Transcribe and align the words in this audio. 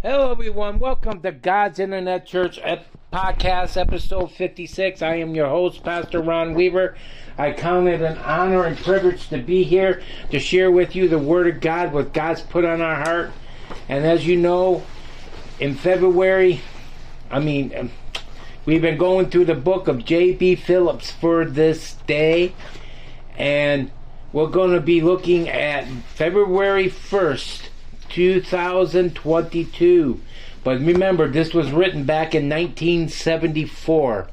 Hello, 0.00 0.30
everyone. 0.30 0.78
Welcome 0.78 1.22
to 1.22 1.32
God's 1.32 1.80
Internet 1.80 2.24
Church 2.24 2.60
podcast, 3.12 3.76
episode 3.76 4.30
56. 4.30 5.02
I 5.02 5.16
am 5.16 5.34
your 5.34 5.48
host, 5.48 5.82
Pastor 5.82 6.22
Ron 6.22 6.54
Weaver. 6.54 6.96
I 7.36 7.50
count 7.50 7.88
it 7.88 8.00
an 8.00 8.16
honor 8.18 8.62
and 8.62 8.78
privilege 8.78 9.28
to 9.30 9.38
be 9.38 9.64
here 9.64 10.00
to 10.30 10.38
share 10.38 10.70
with 10.70 10.94
you 10.94 11.08
the 11.08 11.18
Word 11.18 11.48
of 11.48 11.60
God, 11.60 11.92
what 11.92 12.12
God's 12.12 12.42
put 12.42 12.64
on 12.64 12.80
our 12.80 12.94
heart. 12.94 13.32
And 13.88 14.06
as 14.06 14.24
you 14.24 14.36
know, 14.36 14.84
in 15.58 15.74
February, 15.74 16.60
I 17.28 17.40
mean, 17.40 17.74
um, 17.76 17.90
we've 18.66 18.82
been 18.82 18.98
going 18.98 19.30
through 19.30 19.46
the 19.46 19.56
book 19.56 19.88
of 19.88 20.04
J.B. 20.04 20.54
Phillips 20.54 21.10
for 21.10 21.44
this 21.44 21.94
day. 22.06 22.52
And 23.36 23.90
we're 24.32 24.46
going 24.46 24.74
to 24.74 24.80
be 24.80 25.00
looking 25.00 25.48
at 25.48 25.88
February 26.14 26.86
1st 26.86 27.70
2022. 28.08 30.20
But 30.64 30.80
remember, 30.80 31.28
this 31.28 31.54
was 31.54 31.70
written 31.70 32.02
back 32.04 32.34
in 32.34 32.48
1974. 32.48 34.28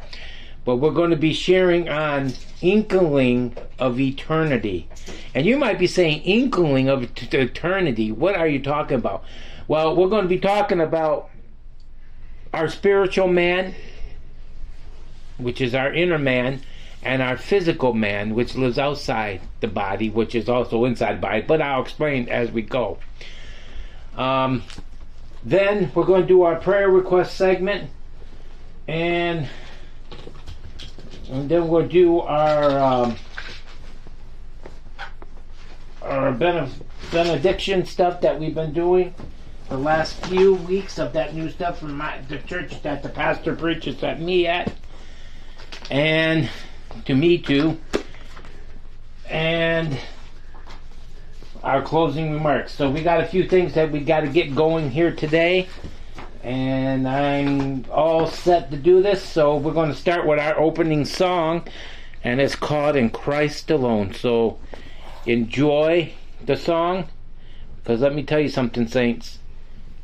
But 0.66 0.78
we're 0.78 0.92
going 0.92 1.12
to 1.12 1.16
be 1.16 1.34
sharing 1.34 1.88
on 1.88 2.34
Inkling 2.62 3.56
of 3.78 4.00
Eternity. 4.00 4.90
And 5.34 5.46
you 5.46 5.58
might 5.58 5.78
be 5.78 5.88
saying, 5.88 6.24
Inkling 6.24 6.90
of 6.90 7.04
Eternity, 7.04 8.12
what 8.12 8.36
are 8.36 8.48
you 8.48 8.62
talking 8.62 8.98
about? 8.98 9.24
Well, 9.68 9.96
we're 9.96 10.10
going 10.10 10.24
to 10.24 10.30
be 10.30 10.40
talking 10.40 10.82
about 10.82 11.30
our 12.54 12.70
spiritual 12.70 13.28
man, 13.28 13.76
which 15.38 15.62
is 15.62 15.76
our 15.76 15.94
inner 15.94 16.18
man, 16.18 16.62
and 17.04 17.22
our 17.22 17.38
physical 17.38 17.94
man, 17.94 18.34
which 18.34 18.56
lives 18.56 18.80
outside 18.80 19.42
the 19.60 19.68
body, 19.68 20.10
which 20.10 20.34
is 20.34 20.50
also 20.50 20.86
inside 20.86 21.18
the 21.18 21.22
body. 21.22 21.42
But 21.42 21.62
I'll 21.62 21.84
explain 21.84 22.28
as 22.30 22.52
we 22.52 22.64
go. 22.64 22.98
Um, 24.18 24.64
then 25.44 25.92
we're 25.94 26.06
going 26.06 26.22
to 26.22 26.28
do 26.28 26.44
our 26.44 26.56
prayer 26.56 26.90
request 26.90 27.36
segment, 27.36 27.90
and, 28.88 29.48
and 31.30 31.50
then 31.50 31.68
we'll 31.68 31.88
do 31.88 32.20
our 32.20 32.80
um, 32.80 33.16
our 36.02 36.32
benediction 37.12 37.86
stuff 37.86 38.22
that 38.22 38.40
we've 38.40 38.56
been 38.56 38.74
doing 38.74 39.14
the 39.70 39.78
last 39.78 40.24
few 40.28 40.54
weeks 40.54 41.00
of 41.00 41.14
that 41.14 41.34
new 41.34 41.50
stuff 41.50 41.80
from 41.80 41.98
my, 41.98 42.20
the 42.30 42.38
church 42.40 42.82
that 42.84 43.02
the 43.02 43.10
pastor 43.10 43.56
preaches 43.56 44.04
at 44.04 44.22
me 44.22 44.46
at, 44.46 44.72
and 45.90 46.50
to 47.06 47.16
me 47.16 47.38
too, 47.38 47.78
and 49.30 49.98
our 51.66 51.82
closing 51.82 52.32
remarks. 52.32 52.76
So 52.76 52.92
we 52.92 53.02
got 53.02 53.22
a 53.22 53.26
few 53.26 53.50
things 53.50 53.74
that 53.74 53.92
we 53.92 54.00
got 54.00 54.22
to 54.22 54.28
get 54.28 54.54
going 54.54 54.92
here 54.92 55.14
today. 55.14 55.68
And 56.44 57.08
I'm 57.08 57.86
all 57.90 58.28
set 58.28 58.70
to 58.70 58.78
do 58.78 59.02
this. 59.02 59.24
So 59.24 59.58
we're 59.58 59.74
going 59.74 59.90
to 59.90 59.98
start 59.98 60.28
with 60.28 60.38
our 60.38 60.58
opening 60.60 61.06
song. 61.06 61.68
And 62.24 62.40
it's 62.40 62.56
called 62.56 62.96
In 62.96 63.10
Christ 63.10 63.72
Alone. 63.72 64.14
So 64.14 64.60
enjoy 65.26 66.14
the 66.46 66.56
song. 66.56 67.10
Because 67.78 68.00
let 68.00 68.14
me 68.14 68.22
tell 68.22 68.40
you 68.40 68.50
something, 68.50 68.88
saints. 68.88 69.40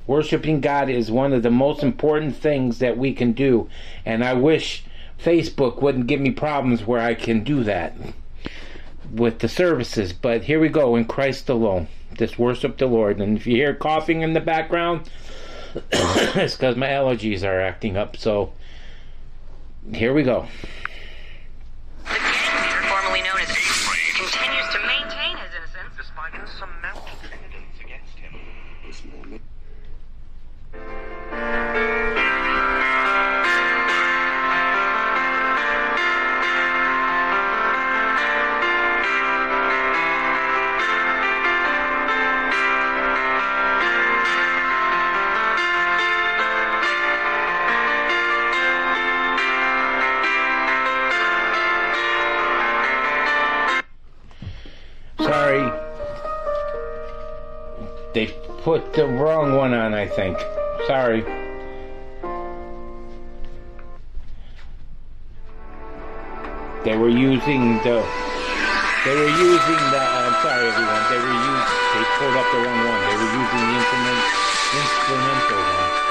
Worshiping 0.07 0.61
God 0.61 0.89
is 0.89 1.11
one 1.11 1.31
of 1.31 1.43
the 1.43 1.51
most 1.51 1.83
important 1.83 2.35
things 2.35 2.79
that 2.79 2.97
we 2.97 3.13
can 3.13 3.33
do. 3.33 3.69
And 4.03 4.23
I 4.23 4.33
wish 4.33 4.83
Facebook 5.23 5.79
wouldn't 5.79 6.07
give 6.07 6.19
me 6.19 6.31
problems 6.31 6.87
where 6.87 7.01
I 7.01 7.13
can 7.13 7.43
do 7.43 7.63
that 7.65 7.95
with 9.13 9.39
the 9.39 9.49
services. 9.49 10.13
But 10.13 10.43
here 10.43 10.59
we 10.59 10.69
go 10.69 10.95
in 10.95 11.05
Christ 11.05 11.49
alone. 11.49 11.87
Just 12.13 12.39
worship 12.39 12.77
the 12.77 12.87
Lord. 12.87 13.19
And 13.19 13.37
if 13.37 13.47
you 13.47 13.55
hear 13.55 13.73
coughing 13.73 14.21
in 14.21 14.33
the 14.33 14.39
background, 14.39 15.09
it's 15.91 16.55
because 16.55 16.75
my 16.75 16.87
allergies 16.87 17.43
are 17.43 17.61
acting 17.61 17.97
up. 17.97 18.17
So 18.17 18.53
here 19.93 20.13
we 20.13 20.23
go. 20.23 20.47
Think. 60.15 60.37
Sorry. 60.87 61.21
They 66.83 66.97
were 66.97 67.09
using 67.09 67.77
the. 67.85 68.03
They 69.05 69.15
were 69.15 69.29
using 69.29 69.81
the. 69.93 70.01
Uh, 70.01 70.27
I'm 70.27 70.35
sorry, 70.43 70.67
everyone. 70.67 71.03
They 71.09 71.19
were 71.21 71.37
using. 71.37 71.81
They 71.93 72.03
pulled 72.17 72.35
up 72.35 72.47
the 72.51 72.59
wrong 72.59 72.81
one. 72.83 73.01
They 73.07 73.15
were 73.15 73.31
using 73.39 73.61
the 73.61 73.73
instrument, 73.77 74.21
instrumental 74.73 75.61
one. 75.61 76.10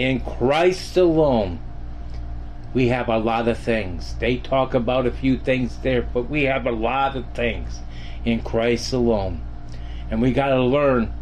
In 0.00 0.20
Christ 0.20 0.96
alone, 0.96 1.60
we 2.72 2.88
have 2.88 3.10
a 3.10 3.18
lot 3.18 3.48
of 3.48 3.58
things. 3.58 4.14
They 4.14 4.38
talk 4.38 4.72
about 4.72 5.04
a 5.04 5.10
few 5.10 5.36
things 5.36 5.76
there, 5.82 6.00
but 6.00 6.30
we 6.30 6.44
have 6.44 6.66
a 6.66 6.72
lot 6.72 7.16
of 7.16 7.26
things 7.34 7.80
in 8.24 8.40
Christ 8.40 8.94
alone. 8.94 9.42
And 10.10 10.22
we 10.22 10.32
got 10.32 10.48
to 10.48 10.62
learn 10.62 11.12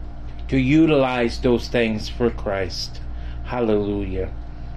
to 0.47 0.57
utilize 0.57 1.41
those 1.41 1.67
things 1.67 2.09
for 2.09 2.31
Christ. 2.31 3.01
Hallelujah. 3.47 4.31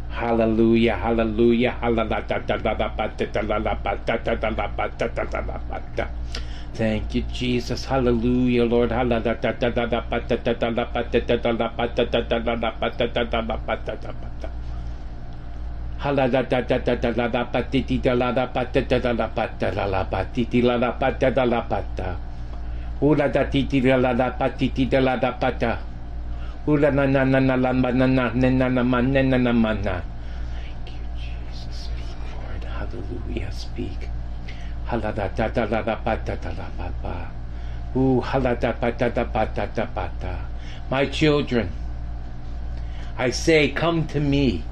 Hallelujah, 0.10 0.96
hallelujah, 0.96 1.70
hallelujah. 1.70 2.42
Thank 6.74 7.16
you, 7.16 7.24
Jesus. 7.24 7.86
Hallelujah, 7.86 8.66
Lord. 8.66 8.92
Thank 30.52 30.88
you, 30.88 31.06
Jesus. 31.20 31.90
Lord. 32.34 32.64
Hallelujah. 32.64 33.52
Speak. 33.52 34.10
Hala 34.92 35.14
da 35.14 35.30
da 35.30 35.48
da 35.48 35.64
la 35.64 35.82
da 35.84 35.96
pata 35.96 36.36
da 36.36 36.50
la 36.50 36.68
pa 36.78 36.92
pa. 37.02 37.32
Ooh, 37.96 38.20
hala 38.20 38.58
da 38.58 38.74
pata 38.74 39.10
da 39.10 39.24
pata 39.24 39.70
da. 40.20 40.36
My 40.90 41.06
children, 41.06 41.70
I 43.18 43.30
say, 43.30 43.70
come 43.70 44.06
to 44.08 44.20
me. 44.20 44.66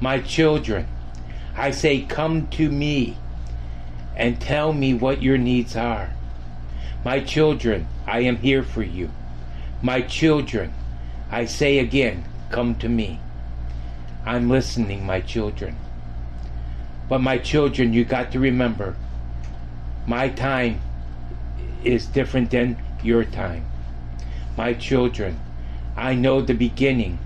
My 0.00 0.20
children, 0.20 0.86
I 1.54 1.70
say, 1.70 2.00
come 2.00 2.46
to 2.56 2.70
me 2.70 3.18
and 4.16 4.40
tell 4.40 4.72
me 4.72 4.94
what 4.94 5.20
your 5.20 5.36
needs 5.36 5.76
are. 5.76 6.08
My 7.04 7.20
children, 7.20 7.86
I 8.06 8.20
am 8.20 8.38
here 8.38 8.62
for 8.62 8.82
you. 8.82 9.10
My 9.82 10.00
children, 10.00 10.72
I 11.30 11.44
say 11.44 11.78
again, 11.78 12.24
come 12.48 12.74
to 12.76 12.88
me. 12.88 13.20
I'm 14.24 14.48
listening, 14.48 15.04
my 15.04 15.20
children. 15.20 15.76
But 17.08 17.20
my 17.20 17.38
children, 17.38 17.92
you 17.92 18.04
got 18.04 18.32
to 18.32 18.40
remember, 18.40 18.96
my 20.06 20.28
time 20.28 20.80
is 21.84 22.06
different 22.06 22.50
than 22.50 22.76
your 23.02 23.24
time. 23.24 23.66
My 24.56 24.74
children, 24.74 25.40
I 25.96 26.14
know 26.14 26.40
the 26.40 26.54
beginning 26.54 27.18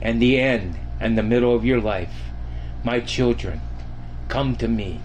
and 0.00 0.20
the 0.20 0.40
end 0.40 0.78
and 1.00 1.16
the 1.16 1.22
middle 1.22 1.54
of 1.54 1.64
your 1.64 1.80
life. 1.80 2.14
My 2.84 3.00
children, 3.00 3.60
come 4.28 4.56
to 4.56 4.68
me 4.68 5.00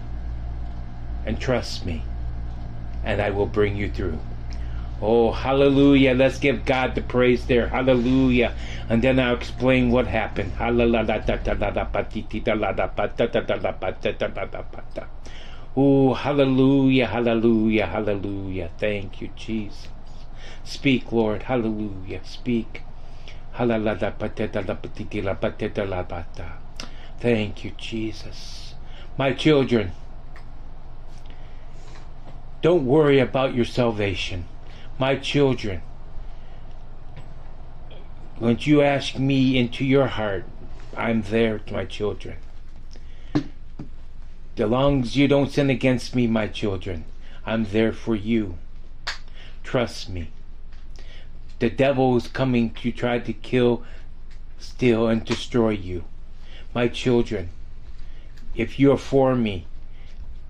and 1.26 1.40
trust 1.40 1.86
me 1.86 2.04
and 3.04 3.22
I 3.22 3.30
will 3.30 3.46
bring 3.46 3.76
you 3.76 3.90
through. 3.90 4.20
Oh, 5.02 5.32
hallelujah. 5.32 6.14
Let's 6.16 6.40
give 6.40 6.66
God 6.66 6.96
the 6.96 7.02
praise 7.02 7.46
there. 7.46 7.68
Hallelujah. 7.68 8.54
And 8.90 9.04
then 9.04 9.20
I'll 9.20 9.36
explain 9.36 9.92
what 9.92 10.08
happened. 10.08 10.54
Oh, 15.80 16.14
hallelujah, 16.16 17.06
hallelujah, 17.06 17.86
hallelujah. 17.86 18.72
Thank 18.80 19.22
you, 19.22 19.30
Jesus. 19.36 19.90
Speak, 20.64 21.12
Lord. 21.12 21.44
Hallelujah. 21.44 22.22
Speak. 22.24 22.82
Thank 27.20 27.64
you, 27.64 27.72
Jesus. 27.78 28.74
My 29.18 29.34
children, 29.34 29.92
don't 32.62 32.86
worry 32.86 33.20
about 33.20 33.54
your 33.54 33.66
salvation. 33.66 34.46
My 35.00 35.16
children, 35.16 35.84
when 38.40 38.58
you 38.62 38.82
ask 38.82 39.20
me 39.20 39.56
into 39.56 39.86
your 39.86 40.08
heart, 40.08 40.46
I'm 40.96 41.22
there 41.22 41.62
my 41.72 41.86
children. 41.86 42.38
The 44.56 44.66
longs 44.66 45.16
you 45.16 45.28
don't 45.28 45.52
sin 45.52 45.70
against 45.70 46.16
me, 46.16 46.26
my 46.26 46.48
children, 46.48 47.06
I'm 47.46 47.66
there 47.66 47.94
for 47.94 48.16
you. 48.16 48.58
Trust 49.64 50.10
me. 50.10 50.30
The 51.60 51.70
devil 51.70 52.18
is 52.18 52.28
coming 52.28 52.72
to 52.82 52.92
try 52.92 53.20
to 53.20 53.34
kill, 53.34 53.84
steal, 54.58 55.08
and 55.08 55.24
destroy 55.24 55.72
you. 55.72 56.06
My 56.74 56.88
children, 56.88 57.50
if 58.56 58.80
you're 58.80 58.98
for 58.98 59.36
me, 59.36 59.68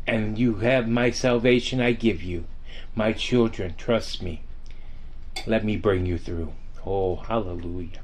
and 0.07 0.37
you 0.37 0.55
have 0.55 0.87
my 0.87 1.11
salvation 1.11 1.81
I 1.81 1.91
give 1.91 2.23
you. 2.23 2.45
My 2.97 3.13
children, 3.13 3.75
trust 3.77 4.23
me. 4.23 4.41
Let 5.45 5.63
me 5.63 5.77
bring 5.77 6.07
you 6.07 6.17
through. 6.17 6.53
Oh, 6.83 7.17
hallelujah. 7.17 7.99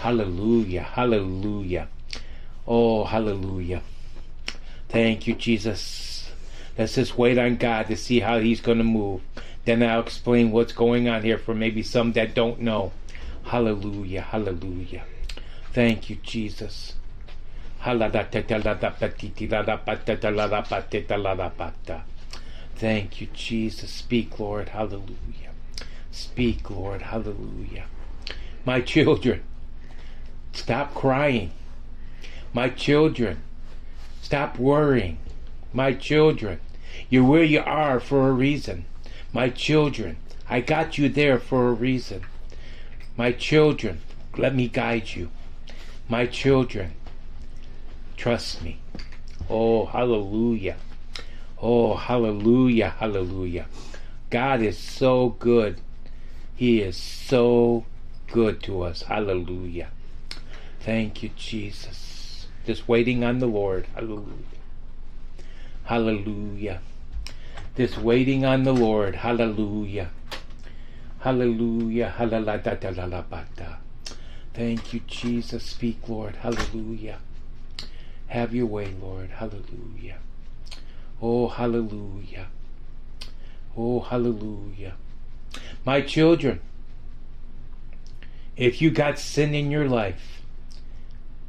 Hallelujah. 0.00 0.82
Hallelujah. 0.82 1.86
Oh, 2.66 3.04
hallelujah. 3.04 3.82
Thank 4.88 5.28
you, 5.28 5.34
Jesus. 5.34 6.28
Let's 6.76 6.96
just 6.96 7.16
wait 7.16 7.38
on 7.38 7.54
God 7.54 7.86
to 7.86 7.96
see 7.96 8.18
how 8.18 8.40
He's 8.40 8.60
going 8.60 8.78
to 8.78 8.84
move. 8.84 9.20
Then 9.64 9.80
I'll 9.80 10.00
explain 10.00 10.50
what's 10.50 10.72
going 10.72 11.08
on 11.08 11.22
here 11.22 11.38
for 11.38 11.54
maybe 11.54 11.84
some 11.84 12.10
that 12.14 12.34
don't 12.34 12.60
know. 12.60 12.90
Hallelujah. 13.44 14.22
Hallelujah. 14.22 15.04
Thank 15.72 16.10
you, 16.10 16.16
Jesus. 16.16 16.94
Thank 22.80 23.20
you, 23.20 23.28
Jesus. 23.34 23.90
Speak, 23.90 24.40
Lord. 24.40 24.70
Hallelujah. 24.70 25.52
Speak, 26.10 26.70
Lord. 26.70 27.02
Hallelujah. 27.02 27.84
My 28.64 28.80
children, 28.80 29.42
stop 30.52 30.94
crying. 30.94 31.52
My 32.54 32.70
children, 32.70 33.42
stop 34.22 34.58
worrying. 34.58 35.18
My 35.74 35.92
children, 35.92 36.58
you're 37.10 37.22
where 37.22 37.44
you 37.44 37.60
are 37.60 38.00
for 38.00 38.28
a 38.28 38.32
reason. 38.32 38.86
My 39.30 39.50
children, 39.50 40.16
I 40.48 40.62
got 40.62 40.96
you 40.96 41.10
there 41.10 41.38
for 41.38 41.68
a 41.68 41.72
reason. 41.72 42.22
My 43.14 43.32
children, 43.32 44.00
let 44.38 44.54
me 44.54 44.68
guide 44.68 45.10
you. 45.14 45.28
My 46.08 46.24
children, 46.24 46.94
Trust 48.20 48.62
me. 48.62 48.78
Oh, 49.48 49.86
hallelujah. 49.86 50.76
Oh, 51.62 51.94
hallelujah, 51.94 52.90
hallelujah. 52.98 53.66
God 54.30 54.62
is 54.62 54.78
so 54.78 55.30
good. 55.38 55.80
He 56.56 56.80
is 56.80 56.96
so 56.96 57.84
good 58.32 58.62
to 58.62 58.82
us. 58.82 59.02
Hallelujah. 59.02 59.88
Thank 60.80 61.22
you, 61.22 61.30
Jesus. 61.36 62.46
Just 62.64 62.88
waiting 62.88 63.24
on 63.24 63.40
the 63.40 63.46
Lord. 63.46 63.86
Hallelujah. 63.94 64.60
Hallelujah. 65.84 66.80
Just 67.76 67.98
waiting 67.98 68.44
on 68.44 68.62
the 68.62 68.72
Lord. 68.72 69.16
Hallelujah. 69.16 70.10
Hallelujah. 71.20 72.10
Hallelujah. 72.10 73.78
Thank 74.54 74.92
you, 74.92 75.00
Jesus. 75.06 75.62
Speak, 75.64 76.08
Lord. 76.08 76.36
Hallelujah. 76.36 77.18
Have 78.28 78.54
your 78.54 78.66
way, 78.66 78.94
Lord. 79.00 79.30
Hallelujah. 79.30 80.18
Oh, 81.22 81.48
hallelujah. 81.48 82.46
Oh, 83.76 84.00
hallelujah. 84.00 84.94
My 85.84 86.00
children, 86.00 86.60
if 88.56 88.80
you 88.80 88.90
got 88.90 89.18
sin 89.18 89.54
in 89.54 89.70
your 89.70 89.88
life, 89.88 90.42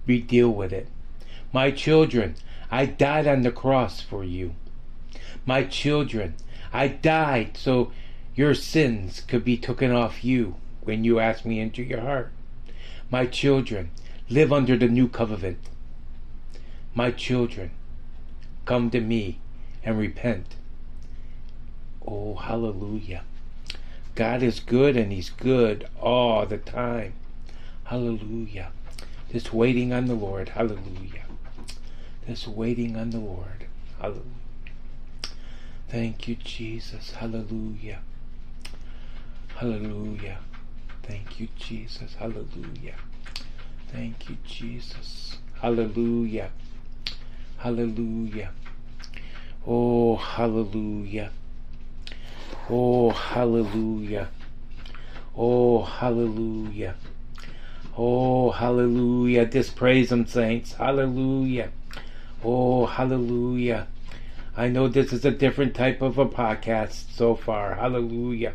we 0.06 0.22
deal 0.22 0.50
with 0.50 0.74
it. 0.74 0.88
My 1.54 1.72
children, 1.72 2.36
I 2.70 2.86
died 2.86 3.28
on 3.28 3.44
the 3.44 3.52
cross 3.52 4.02
for 4.02 4.24
you. 4.24 4.56
My 5.46 5.64
children, 5.64 6.36
I 6.74 6.88
died 6.88 7.58
so 7.58 7.92
your 8.36 8.54
sins 8.54 9.22
could 9.22 9.44
be 9.44 9.58
taken 9.58 9.92
off 9.92 10.24
you 10.24 10.56
when 10.82 11.04
you 11.04 11.20
ask 11.20 11.46
me 11.46 11.60
into 11.60 11.84
your 11.84 12.02
heart. 12.02 12.32
My 13.10 13.26
children, 13.26 13.92
live 14.30 14.52
under 14.52 14.78
the 14.78 14.88
new 14.88 15.08
covenant. 15.08 15.60
My 16.94 17.12
children, 17.12 17.72
come 18.66 18.90
to 18.92 19.02
me 19.02 19.40
and 19.84 19.98
repent. 19.98 20.56
Oh, 22.06 22.36
hallelujah. 22.36 23.24
God 24.16 24.44
is 24.44 24.60
good 24.60 24.98
and 24.98 25.12
He's 25.12 25.30
good 25.30 25.88
all 26.00 26.46
the 26.46 26.58
time. 26.58 27.14
Hallelujah. 27.86 28.72
Just 29.32 29.54
waiting 29.54 29.94
on 29.94 30.06
the 30.08 30.14
Lord. 30.14 30.50
Hallelujah. 30.50 31.24
Just 32.28 32.48
waiting 32.48 32.96
on 32.98 33.12
the 33.12 33.20
Lord. 33.20 33.66
Hallelujah. 34.00 34.26
Thank 35.90 36.28
you, 36.28 36.36
Jesus. 36.36 37.12
Hallelujah. 37.12 38.00
Hallelujah. 39.56 40.40
Thank 41.04 41.40
you, 41.40 41.48
Jesus. 41.58 42.16
Hallelujah. 42.16 42.96
Thank 43.92 44.30
you, 44.30 44.38
Jesus. 44.46 45.38
Hallelujah. 45.62 46.52
Hallelujah. 47.58 48.52
Oh, 49.68 50.16
hallelujah. 50.16 51.32
Oh, 52.70 53.12
hallelujah. 53.12 54.30
Oh, 55.38 55.84
hallelujah. 55.84 56.96
Oh, 57.96 58.50
hallelujah. 58.50 59.46
Just 59.46 59.76
praise 59.76 60.12
Him, 60.12 60.26
saints. 60.26 60.74
Hallelujah. 60.74 61.72
Oh, 62.44 62.88
hallelujah. 62.88 63.88
I 64.58 64.68
know 64.68 64.88
this 64.88 65.14
is 65.14 65.24
a 65.26 65.32
different 65.32 65.76
type 65.76 66.02
of 66.02 66.18
a 66.18 66.26
podcast 66.26 67.14
so 67.14 67.36
far. 67.36 67.76
Hallelujah. 67.76 68.54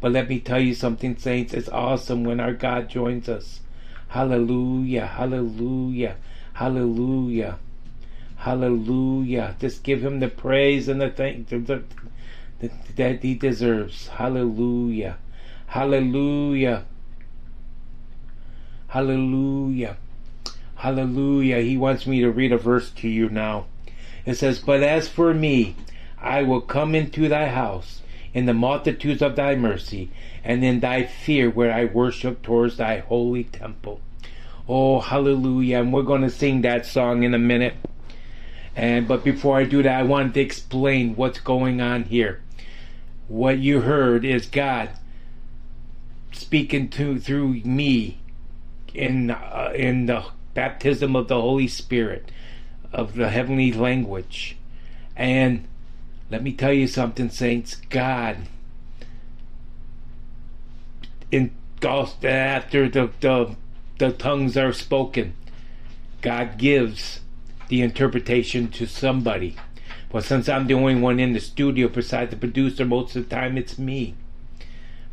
But 0.00 0.12
let 0.12 0.28
me 0.28 0.40
tell 0.40 0.60
you 0.60 0.74
something, 0.74 1.16
saints. 1.16 1.54
It's 1.54 1.68
awesome 1.68 2.24
when 2.24 2.40
our 2.40 2.52
God 2.52 2.88
joins 2.88 3.28
us. 3.28 3.60
Hallelujah. 4.08 5.06
Hallelujah. 5.06 6.16
Hallelujah. 6.54 7.58
Hallelujah. 8.38 9.56
Just 9.58 9.82
give 9.82 10.02
him 10.02 10.20
the 10.20 10.28
praise 10.28 10.88
and 10.88 11.00
the 11.00 11.10
thank 11.10 11.48
that 12.96 13.22
he 13.22 13.34
deserves. 13.34 14.08
Hallelujah. 14.08 15.18
Hallelujah. 15.66 16.84
Hallelujah. 18.88 19.96
Hallelujah. 20.76 21.60
He 21.60 21.76
wants 21.76 22.06
me 22.06 22.20
to 22.20 22.30
read 22.30 22.52
a 22.52 22.58
verse 22.58 22.90
to 22.90 23.08
you 23.08 23.28
now. 23.28 23.66
It 24.24 24.34
says, 24.36 24.60
But 24.60 24.82
as 24.82 25.08
for 25.08 25.34
me, 25.34 25.74
I 26.20 26.42
will 26.42 26.60
come 26.60 26.94
into 26.94 27.28
thy 27.28 27.48
house 27.48 28.02
in 28.32 28.46
the 28.46 28.54
multitudes 28.54 29.20
of 29.20 29.36
thy 29.36 29.56
mercy, 29.56 30.10
and 30.44 30.64
in 30.64 30.80
thy 30.80 31.04
fear 31.04 31.50
where 31.50 31.72
I 31.72 31.86
worship 31.86 32.42
towards 32.42 32.76
thy 32.76 32.98
holy 32.98 33.44
temple. 33.44 34.00
Oh, 34.68 35.00
hallelujah. 35.00 35.80
And 35.80 35.92
we're 35.92 36.02
going 36.02 36.22
to 36.22 36.30
sing 36.30 36.62
that 36.62 36.86
song 36.86 37.22
in 37.24 37.34
a 37.34 37.38
minute. 37.38 37.74
And 38.78 39.08
but 39.08 39.24
before 39.24 39.58
I 39.58 39.64
do 39.64 39.82
that, 39.82 39.98
I 39.98 40.04
wanted 40.04 40.34
to 40.34 40.40
explain 40.40 41.16
what's 41.16 41.40
going 41.40 41.80
on 41.80 42.04
here. 42.04 42.40
What 43.26 43.58
you 43.58 43.80
heard 43.80 44.24
is 44.24 44.46
God 44.46 44.90
speaking 46.30 46.88
to 46.90 47.18
through 47.18 47.54
me 47.64 48.20
in 48.94 49.32
uh, 49.32 49.72
in 49.74 50.06
the 50.06 50.26
baptism 50.54 51.16
of 51.16 51.26
the 51.26 51.40
Holy 51.40 51.66
Spirit 51.66 52.30
of 52.92 53.16
the 53.16 53.30
heavenly 53.30 53.72
language. 53.72 54.56
And 55.16 55.66
let 56.30 56.44
me 56.44 56.52
tell 56.52 56.72
you 56.72 56.86
something, 56.86 57.30
saints. 57.30 57.74
God, 57.74 58.46
in 61.32 61.50
after 61.82 62.88
the, 62.88 63.10
the 63.18 63.56
the 63.98 64.12
tongues 64.12 64.56
are 64.56 64.72
spoken, 64.72 65.34
God 66.22 66.58
gives 66.58 67.22
the 67.68 67.82
interpretation 67.82 68.68
to 68.68 68.86
somebody. 68.86 69.56
But 70.10 70.24
since 70.24 70.48
I'm 70.48 70.66
the 70.66 70.74
only 70.74 70.94
one 70.94 71.20
in 71.20 71.32
the 71.32 71.40
studio 71.40 71.88
besides 71.88 72.30
the 72.30 72.36
producer, 72.36 72.84
most 72.84 73.14
of 73.14 73.28
the 73.28 73.34
time 73.34 73.58
it's 73.58 73.78
me. 73.78 74.14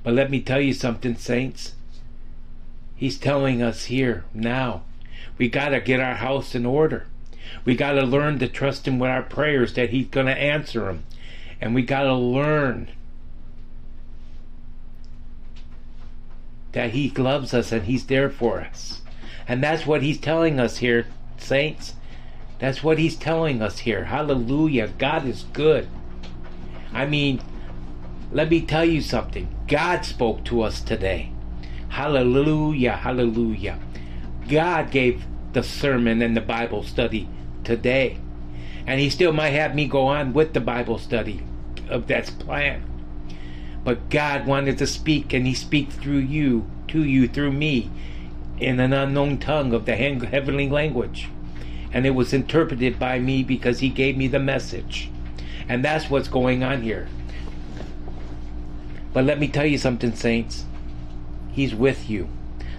But 0.03 0.13
let 0.13 0.31
me 0.31 0.41
tell 0.41 0.61
you 0.61 0.73
something, 0.73 1.15
saints. 1.15 1.73
He's 2.95 3.17
telling 3.17 3.61
us 3.61 3.85
here 3.85 4.23
now. 4.33 4.83
We 5.37 5.49
got 5.49 5.69
to 5.69 5.81
get 5.81 5.99
our 5.99 6.15
house 6.15 6.55
in 6.55 6.65
order. 6.65 7.07
We 7.65 7.75
got 7.75 7.93
to 7.93 8.03
learn 8.03 8.39
to 8.39 8.47
trust 8.47 8.87
Him 8.87 8.99
with 8.99 9.09
our 9.09 9.23
prayers 9.23 9.73
that 9.73 9.89
He's 9.89 10.07
going 10.07 10.27
to 10.27 10.37
answer 10.37 10.85
them. 10.85 11.03
And 11.59 11.75
we 11.75 11.81
got 11.81 12.03
to 12.03 12.13
learn 12.13 12.89
that 16.71 16.91
He 16.91 17.09
loves 17.09 17.53
us 17.53 17.71
and 17.71 17.83
He's 17.83 18.05
there 18.05 18.29
for 18.29 18.61
us. 18.61 19.01
And 19.47 19.61
that's 19.61 19.85
what 19.85 20.03
He's 20.03 20.19
telling 20.19 20.59
us 20.59 20.77
here, 20.77 21.07
saints. 21.37 21.93
That's 22.59 22.83
what 22.83 22.97
He's 22.97 23.15
telling 23.15 23.61
us 23.61 23.79
here. 23.79 24.05
Hallelujah. 24.05 24.89
God 24.97 25.25
is 25.25 25.43
good. 25.53 25.87
I 26.93 27.05
mean, 27.05 27.41
let 28.31 28.49
me 28.49 28.61
tell 28.61 28.85
you 28.85 29.01
something. 29.01 29.47
God 29.67 30.05
spoke 30.05 30.43
to 30.45 30.61
us 30.61 30.81
today. 30.81 31.31
Hallelujah. 31.89 32.93
Hallelujah. 32.93 33.79
God 34.49 34.91
gave 34.91 35.23
the 35.53 35.63
sermon 35.63 36.21
and 36.21 36.35
the 36.35 36.41
Bible 36.41 36.83
study 36.83 37.27
today. 37.63 38.17
And 38.87 38.99
he 38.99 39.09
still 39.09 39.33
might 39.33 39.49
have 39.49 39.73
me 39.73 39.87
go 39.87 40.07
on 40.07 40.33
with 40.33 40.53
the 40.53 40.61
Bible 40.61 40.99
study 40.99 41.41
of 41.89 42.07
that's 42.07 42.29
planned. 42.29 42.83
But 43.83 44.09
God 44.09 44.47
wanted 44.47 44.77
to 44.79 44.87
speak, 44.87 45.31
and 45.31 45.45
He 45.45 45.53
speaks 45.53 45.95
through 45.95 46.17
you, 46.17 46.67
to 46.87 47.03
you, 47.03 47.27
through 47.27 47.51
me, 47.51 47.91
in 48.59 48.79
an 48.79 48.93
unknown 48.93 49.37
tongue 49.37 49.73
of 49.73 49.85
the 49.85 49.95
heavenly 49.95 50.69
language. 50.69 51.29
And 51.95 52.05
it 52.05 52.11
was 52.11 52.33
interpreted 52.33 52.99
by 52.99 53.19
me 53.19 53.41
because 53.41 53.79
He 53.79 53.87
gave 53.87 54.17
me 54.17 54.27
the 54.27 54.37
message. 54.37 55.09
And 55.69 55.83
that's 55.83 56.09
what's 56.09 56.27
going 56.27 56.61
on 56.61 56.81
here. 56.81 57.07
But 59.13 59.23
let 59.23 59.39
me 59.39 59.47
tell 59.47 59.65
you 59.65 59.77
something, 59.77 60.13
saints. 60.13 60.65
He's 61.53 61.73
with 61.73 62.09
you. 62.09 62.27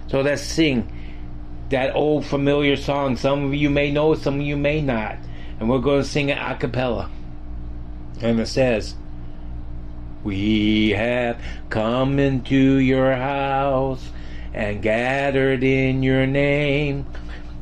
So 0.05 0.21
let's 0.21 0.43
sing 0.43 0.93
that 1.69 1.95
old 1.95 2.27
familiar 2.27 2.75
song. 2.75 3.17
Some 3.17 3.45
of 3.45 3.55
you 3.55 3.71
may 3.71 3.91
know, 3.91 4.13
some 4.13 4.35
of 4.35 4.45
you 4.45 4.55
may 4.55 4.81
not. 4.81 5.17
And 5.59 5.67
we're 5.67 5.79
going 5.79 6.03
to 6.03 6.07
sing 6.07 6.29
it 6.29 6.37
a 6.37 6.53
cappella. 6.53 7.09
And 8.21 8.39
it 8.39 8.47
says, 8.47 8.93
We 10.23 10.91
have 10.91 11.41
come 11.71 12.19
into 12.19 12.55
your 12.55 13.15
house 13.15 14.11
and 14.53 14.83
gathered 14.83 15.63
in 15.63 16.03
your 16.03 16.27
name 16.27 17.07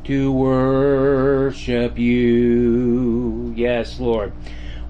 to 0.06 0.30
worship 0.30 1.98
you. 1.98 3.52
Yes, 3.56 3.98
Lord. 3.98 4.32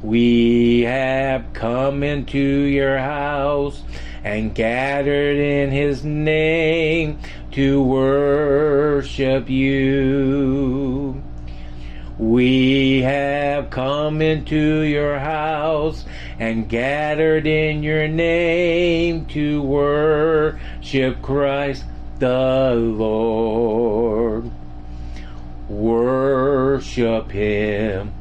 We 0.03 0.83
have 0.83 1.55
come 1.55 2.03
into 2.03 2.39
your 2.39 2.99
house 2.99 3.83
and 4.23 4.55
gathered 4.55 5.39
in 5.39 5.71
his 5.71 6.05
name 6.05 7.19
to 7.53 7.83
worship 7.83 9.49
you. 9.49 11.23
We 12.19 13.01
have 13.01 13.71
come 13.71 14.21
into 14.21 14.81
your 14.83 15.19
house 15.19 16.05
and 16.39 16.69
gathered 16.69 17.47
in 17.47 17.83
your 17.83 18.07
name 18.07 19.25
to 19.27 19.63
worship 19.63 21.23
Christ 21.23 21.85
the 22.19 22.75
Lord. 22.75 24.51
Worship 25.77 27.31
Him, 27.31 28.15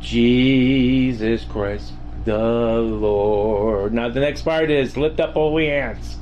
Jesus 0.00 1.44
Christ 1.44 1.92
the 2.24 2.38
Lord. 2.38 3.92
Now, 3.92 4.08
the 4.08 4.20
next 4.20 4.42
part 4.42 4.70
is 4.70 4.96
lift 4.96 5.18
up 5.20 5.32
holy 5.32 5.66
hands. 5.66 6.18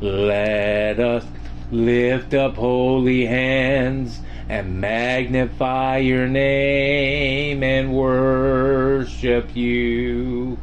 Let 0.00 0.98
us 0.98 1.24
lift 1.70 2.32
up 2.32 2.56
holy 2.56 3.26
hands 3.26 4.20
and 4.48 4.80
magnify 4.80 5.98
your 5.98 6.26
name 6.26 7.62
and 7.62 7.92
worship 7.92 9.54
you. 9.54 10.58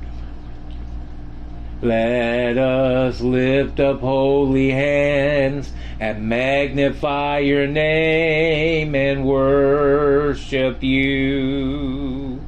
Let 1.82 2.58
us 2.58 3.22
lift 3.22 3.80
up 3.80 4.00
holy 4.00 4.72
hands 4.72 5.72
and 6.00 6.30
magnify 6.30 7.40
your 7.40 7.68
name 7.68 8.94
and 8.94 9.26
worship 9.26 10.84
you. 10.84 12.40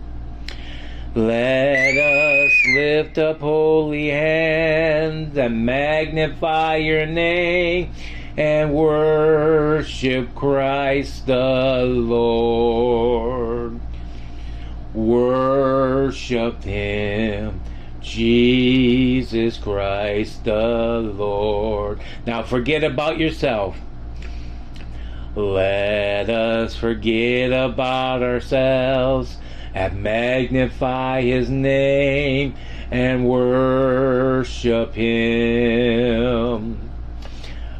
Let 1.15 1.97
us 1.97 2.51
lift 2.75 3.17
up 3.17 3.39
holy 3.39 4.09
hands 4.09 5.35
and 5.37 5.65
magnify 5.65 6.75
your 6.75 7.07
name 7.07 7.91
and 8.37 8.73
worship 8.73 10.33
Christ 10.35 11.25
the 11.25 11.83
Lord. 11.85 13.79
Worship 14.93 16.63
Him, 16.63 17.58
Jesus 18.09 19.57
Christ 19.59 20.43
the 20.43 20.99
Lord. 21.15 22.01
Now 22.25 22.41
forget 22.41 22.83
about 22.83 23.19
yourself. 23.19 23.77
Let 25.35 26.27
us 26.29 26.75
forget 26.75 27.51
about 27.51 28.23
ourselves 28.23 29.37
and 29.75 30.01
magnify 30.01 31.21
His 31.21 31.51
name 31.51 32.55
and 32.89 33.29
worship 33.29 34.95
Him. 34.95 36.89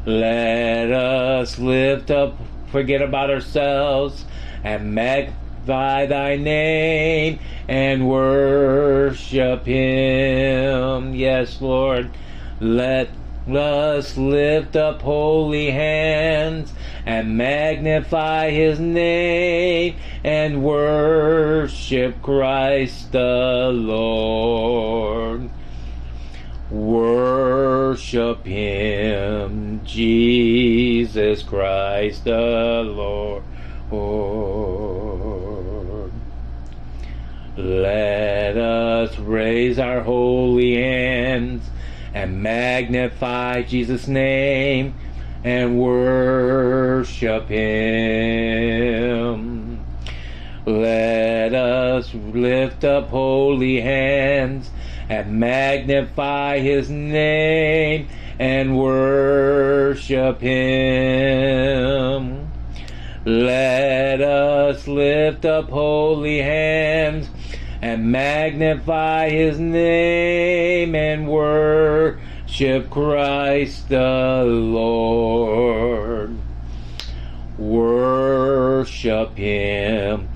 Let 0.06 0.92
us 0.92 1.58
lift 1.58 2.12
up, 2.12 2.38
forget 2.70 3.02
about 3.02 3.30
ourselves, 3.30 4.24
and 4.62 4.94
magnify 4.94 5.39
thy 5.66 6.36
name 6.36 7.38
and 7.68 8.08
worship 8.08 9.66
him. 9.66 11.14
Yes, 11.14 11.60
Lord. 11.60 12.10
Let 12.60 13.08
Let's 13.46 14.16
lift 14.16 14.76
up 14.76 15.00
holy 15.02 15.70
hands 15.70 16.72
and 17.06 17.36
magnify 17.38 18.50
his 18.50 18.78
name 18.78 19.96
and 20.22 20.62
worship 20.62 22.20
Christ 22.22 23.12
the 23.12 23.70
Lord. 23.72 25.50
Worship 26.70 28.44
him, 28.44 29.80
Jesus 29.84 31.42
Christ 31.42 32.24
the 32.24 32.84
Lord. 32.86 33.42
Let 37.62 38.56
us 38.56 39.18
raise 39.18 39.78
our 39.78 40.00
holy 40.00 40.76
hands 40.76 41.68
and 42.14 42.42
magnify 42.42 43.60
Jesus' 43.62 44.08
name 44.08 44.94
and 45.44 45.78
worship 45.78 47.48
Him. 47.48 48.40
Let 50.64 51.52
us 51.52 52.14
lift 52.14 52.82
up 52.84 53.10
holy 53.10 53.82
hands 53.82 54.70
and 55.10 55.38
magnify 55.38 56.60
His 56.60 56.88
name 56.88 58.08
and 58.38 58.78
worship 58.78 60.40
Him. 60.40 60.60
Let 63.26 64.22
us 64.22 64.88
lift 64.88 65.44
up 65.44 65.68
holy 65.68 66.38
hands 66.38 67.29
and 67.82 68.12
magnify 68.12 69.30
his 69.30 69.58
name 69.58 70.94
and 70.94 71.28
worship 71.28 72.90
Christ 72.90 73.88
the 73.88 74.44
Lord. 74.46 76.36
Worship 77.56 79.36
him, 79.36 80.28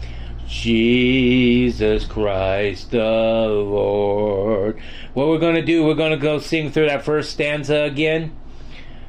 Jesus 0.46 2.06
Christ 2.06 2.90
the 2.90 2.98
Lord. 2.98 4.80
What 5.14 5.28
we're 5.28 5.38
going 5.38 5.54
to 5.54 5.62
do, 5.62 5.84
we're 5.84 5.94
going 5.94 6.12
to 6.12 6.16
go 6.16 6.38
sing 6.38 6.70
through 6.70 6.86
that 6.86 7.04
first 7.04 7.30
stanza 7.30 7.82
again 7.82 8.34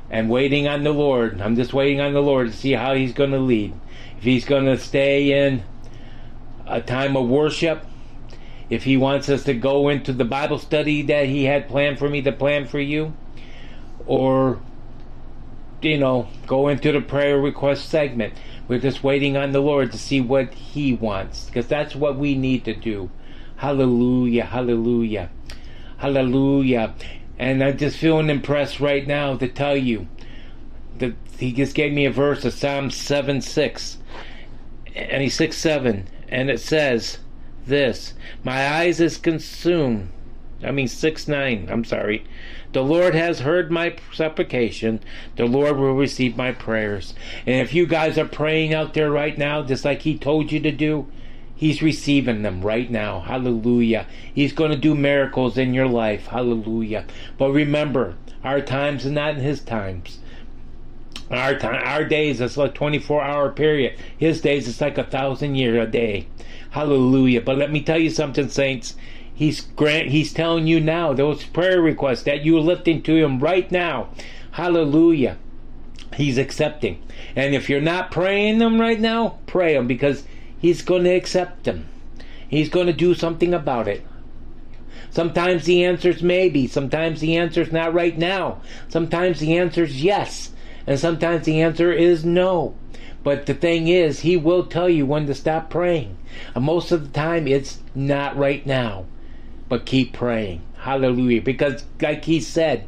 and 0.09 0.29
waiting 0.29 0.67
on 0.67 0.83
the 0.83 0.91
Lord. 0.91 1.41
I'm 1.41 1.55
just 1.55 1.73
waiting 1.73 1.99
on 1.99 2.13
the 2.13 2.21
Lord 2.21 2.47
to 2.47 2.53
see 2.53 2.73
how 2.73 2.93
he's 2.93 3.13
going 3.13 3.31
to 3.31 3.39
lead. 3.39 3.73
If 4.17 4.23
he's 4.23 4.45
going 4.45 4.65
to 4.65 4.77
stay 4.77 5.45
in 5.45 5.63
a 6.67 6.81
time 6.81 7.17
of 7.17 7.27
worship, 7.27 7.85
if 8.69 8.83
he 8.83 8.97
wants 8.97 9.29
us 9.29 9.43
to 9.43 9.53
go 9.53 9.89
into 9.89 10.11
the 10.13 10.25
Bible 10.25 10.57
study 10.57 11.01
that 11.03 11.27
he 11.27 11.43
had 11.43 11.67
planned 11.67 11.99
for 11.99 12.09
me 12.09 12.21
to 12.23 12.31
plan 12.31 12.65
for 12.65 12.79
you, 12.79 13.13
or, 14.05 14.59
you 15.81 15.97
know, 15.97 16.27
go 16.47 16.67
into 16.67 16.91
the 16.91 17.01
prayer 17.01 17.39
request 17.39 17.89
segment. 17.89 18.33
We're 18.67 18.79
just 18.79 19.03
waiting 19.03 19.37
on 19.37 19.51
the 19.51 19.59
Lord 19.59 19.91
to 19.91 19.97
see 19.97 20.21
what 20.21 20.53
he 20.53 20.93
wants, 20.93 21.45
because 21.45 21.67
that's 21.67 21.95
what 21.95 22.17
we 22.17 22.35
need 22.35 22.65
to 22.65 22.73
do. 22.73 23.09
Hallelujah, 23.57 24.45
hallelujah, 24.45 25.29
hallelujah. 25.97 26.93
And 27.37 27.63
I'm 27.63 27.77
just 27.77 27.97
feeling 27.97 28.29
impressed 28.29 28.79
right 28.79 29.05
now 29.05 29.37
to 29.37 29.47
tell 29.47 29.77
you 29.77 30.07
that 30.97 31.13
he 31.37 31.51
just 31.51 31.75
gave 31.75 31.93
me 31.93 32.05
a 32.05 32.11
verse 32.11 32.45
of 32.45 32.53
Psalm 32.53 32.89
7 32.89 33.41
6, 33.41 33.97
and 34.95 35.21
he's 35.21 35.35
6 35.35 35.55
7, 35.57 36.07
and 36.29 36.49
it 36.49 36.59
says, 36.59 37.19
this. 37.65 38.13
My 38.43 38.67
eyes 38.67 38.99
is 38.99 39.17
consumed. 39.17 40.09
I 40.63 40.71
mean, 40.71 40.87
6 40.87 41.27
9. 41.27 41.67
I'm 41.69 41.83
sorry. 41.83 42.25
The 42.71 42.81
Lord 42.81 43.15
has 43.15 43.41
heard 43.41 43.71
my 43.71 43.95
supplication. 44.11 44.99
The 45.35 45.45
Lord 45.45 45.77
will 45.77 45.93
receive 45.93 46.35
my 46.35 46.51
prayers. 46.51 47.13
And 47.45 47.61
if 47.61 47.73
you 47.73 47.85
guys 47.85 48.17
are 48.17 48.25
praying 48.25 48.73
out 48.73 48.93
there 48.93 49.11
right 49.11 49.37
now, 49.37 49.63
just 49.63 49.85
like 49.85 50.01
He 50.01 50.17
told 50.17 50.51
you 50.51 50.59
to 50.61 50.71
do, 50.71 51.07
He's 51.55 51.81
receiving 51.81 52.41
them 52.41 52.61
right 52.61 52.89
now. 52.91 53.21
Hallelujah. 53.21 54.07
He's 54.33 54.51
going 54.51 54.71
to 54.71 54.77
do 54.77 54.93
miracles 54.93 55.57
in 55.57 55.73
your 55.73 55.87
life. 55.87 56.27
Hallelujah. 56.27 57.05
But 57.37 57.51
remember, 57.51 58.15
our 58.43 58.59
times 58.59 59.05
not 59.05 59.35
in 59.35 59.41
His 59.41 59.61
times. 59.61 60.19
Our 61.31 61.57
time, 61.57 61.81
our 61.83 62.03
days, 62.03 62.39
it's 62.39 62.57
like 62.57 62.75
24 62.75 63.21
hour 63.21 63.51
period. 63.51 63.97
His 64.17 64.41
days, 64.41 64.67
it's 64.67 64.81
like 64.81 64.97
a 64.97 65.03
thousand 65.03 65.55
year 65.55 65.81
a 65.81 65.87
day. 65.87 66.27
Hallelujah. 66.71 67.41
But 67.41 67.57
let 67.57 67.71
me 67.71 67.81
tell 67.81 67.97
you 67.97 68.09
something, 68.09 68.49
saints. 68.49 68.95
He's 69.33 69.61
grant 69.61 70.09
he's 70.09 70.31
telling 70.31 70.65
you 70.65 70.79
now 70.79 71.11
those 71.13 71.43
prayer 71.43 71.81
requests 71.81 72.23
that 72.23 72.45
you're 72.45 72.61
lifting 72.61 73.01
to 73.03 73.15
him 73.15 73.39
right 73.39 73.69
now. 73.71 74.09
Hallelujah. 74.51 75.37
He's 76.15 76.37
accepting. 76.37 77.01
And 77.35 77.53
if 77.53 77.69
you're 77.69 77.81
not 77.81 78.11
praying 78.11 78.59
them 78.59 78.79
right 78.79 78.99
now, 78.99 79.39
pray 79.45 79.73
them 79.73 79.87
because 79.87 80.23
he's 80.57 80.81
going 80.81 81.03
to 81.03 81.13
accept 81.13 81.65
them. 81.65 81.87
He's 82.47 82.69
going 82.69 82.87
to 82.87 82.93
do 82.93 83.13
something 83.13 83.53
about 83.53 83.87
it. 83.87 84.05
Sometimes 85.09 85.65
the 85.65 85.83
answer's 85.83 86.21
maybe, 86.21 86.67
sometimes 86.67 87.21
the 87.21 87.35
answer's 87.37 87.71
not 87.71 87.93
right 87.93 88.17
now. 88.17 88.61
Sometimes 88.87 89.39
the 89.39 89.57
answer's 89.57 90.03
yes, 90.03 90.51
and 90.87 90.99
sometimes 90.99 91.45
the 91.45 91.61
answer 91.61 91.91
is 91.91 92.23
no. 92.23 92.75
But 93.23 93.47
the 93.47 93.55
thing 93.55 93.87
is, 93.87 94.19
he 94.19 94.37
will 94.37 94.65
tell 94.65 94.87
you 94.87 95.05
when 95.05 95.25
to 95.25 95.33
stop 95.33 95.69
praying. 95.69 96.15
And 96.53 96.63
most 96.63 96.91
of 96.91 97.05
the 97.05 97.11
time, 97.19 97.47
it's 97.47 97.79
not 97.95 98.37
right 98.37 98.63
now. 98.65 99.05
But 99.67 99.87
keep 99.87 100.13
praying. 100.13 100.61
Hallelujah. 100.77 101.41
Because, 101.41 101.85
like 101.99 102.25
he 102.25 102.39
said, 102.39 102.85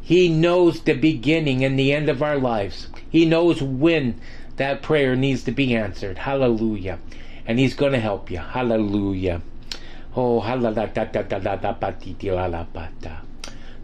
he 0.00 0.28
knows 0.28 0.82
the 0.82 0.92
beginning 0.92 1.64
and 1.64 1.76
the 1.76 1.92
end 1.92 2.08
of 2.08 2.22
our 2.22 2.38
lives. 2.38 2.88
He 3.10 3.24
knows 3.24 3.60
when 3.60 4.20
that 4.56 4.82
prayer 4.82 5.16
needs 5.16 5.42
to 5.44 5.50
be 5.50 5.74
answered. 5.74 6.18
Hallelujah. 6.18 7.00
And 7.44 7.58
he's 7.58 7.74
going 7.74 7.92
to 7.92 8.00
help 8.00 8.30
you. 8.30 8.38
Hallelujah. 8.38 9.42
Oh, 10.14 10.40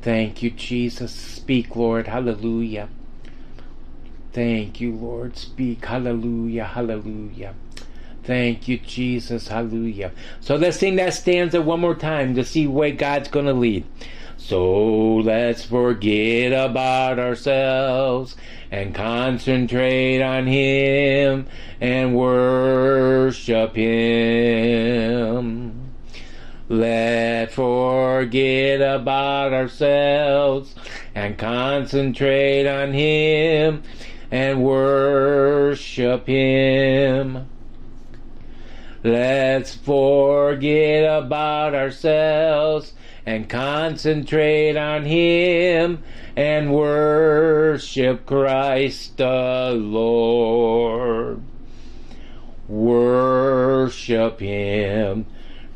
Thank 0.02 0.42
you, 0.42 0.50
Jesus. 0.50 1.12
Speak, 1.12 1.74
Lord. 1.74 2.06
Hallelujah. 2.06 2.88
Thank 4.32 4.80
you, 4.80 4.92
Lord. 4.94 5.36
Speak. 5.36 5.84
Hallelujah. 5.84 6.64
Hallelujah. 6.64 7.54
Thank 8.22 8.68
you, 8.68 8.78
Jesus. 8.78 9.48
Hallelujah. 9.48 10.12
So 10.40 10.54
let's 10.56 10.78
sing 10.78 10.96
that 10.96 11.14
stanza 11.14 11.60
one 11.60 11.80
more 11.80 11.94
time 11.96 12.34
to 12.36 12.44
see 12.44 12.66
where 12.66 12.92
God's 12.92 13.28
going 13.28 13.46
to 13.46 13.52
lead. 13.52 13.84
So 14.36 15.16
let's 15.16 15.64
forget 15.64 16.52
about 16.52 17.18
ourselves 17.18 18.36
and 18.70 18.94
concentrate 18.94 20.22
on 20.22 20.46
Him 20.46 21.46
and 21.80 22.14
worship 22.14 23.74
Him. 23.74 25.10
Let's 26.68 27.54
forget 27.54 28.80
about 28.80 29.52
ourselves 29.52 30.76
and 31.16 31.36
concentrate 31.36 32.68
on 32.68 32.92
Him 32.92 33.82
and 34.30 34.62
worship 34.62 36.26
Him. 36.26 37.48
Let's 39.02 39.74
forget 39.74 41.04
about 41.04 41.74
ourselves 41.74 42.92
and 43.24 43.48
concentrate 43.48 44.76
on 44.76 45.04
Him 45.04 46.02
and 46.36 46.72
worship 46.72 48.26
Christ 48.26 49.16
the 49.16 49.72
Lord. 49.76 51.42
Worship 52.68 54.38
Him, 54.38 55.26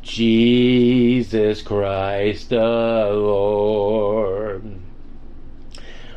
Jesus 0.01 1.61
Christ 1.61 2.49
the 2.49 3.11
Lord. 3.11 4.84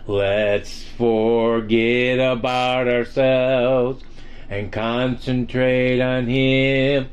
Let's 0.09 0.85
forget 0.85 2.19
about 2.19 2.89
ourselves 2.89 4.03
and 4.49 4.73
concentrate 4.73 6.01
on 6.01 6.27
Him 6.27 7.11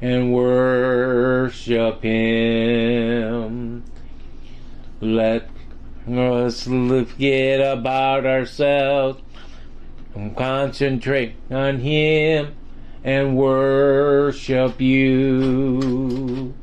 and 0.00 0.32
worship 0.32 2.02
Him. 2.02 3.84
Let 5.02 5.50
us 6.10 6.64
forget 6.64 7.60
about 7.60 8.24
ourselves 8.24 9.20
and 10.14 10.34
concentrate 10.34 11.34
on 11.50 11.80
Him 11.80 12.54
and 13.04 13.36
worship 13.36 14.80
you. 14.80 16.54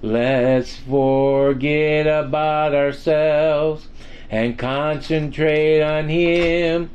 Let's 0.00 0.76
forget 0.76 2.06
about 2.06 2.74
ourselves 2.74 3.88
and 4.34 4.58
concentrate 4.58 5.80
on 5.80 6.08
Him 6.08 6.90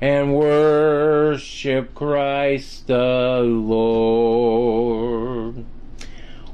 and 0.00 0.32
worship 0.32 1.92
Christ 1.92 2.86
the 2.86 3.40
Lord. 3.42 4.04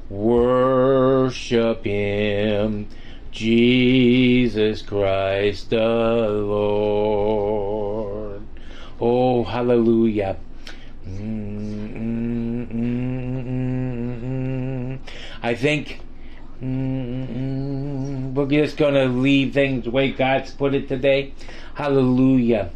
Worship 0.09 1.85
Him, 1.85 2.89
Jesus 3.33 4.81
Christ 4.81 5.69
the 5.69 5.77
Lord. 5.77 7.65
Oh, 8.99 9.45
hallelujah. 9.45 10.39
Mm-mm-mm-mm. 11.07 11.45
I 15.43 15.55
think 15.55 16.01
mm-mm, 16.63 17.04
we're 18.35 18.47
just 18.47 18.77
going 18.77 18.95
to 18.95 19.07
leave 19.07 19.55
things 19.55 19.85
the 19.85 19.91
way 19.91 20.11
God's 20.11 20.51
put 20.51 20.75
it 20.75 20.89
today. 20.89 21.33
Hallelujah. 21.75 22.71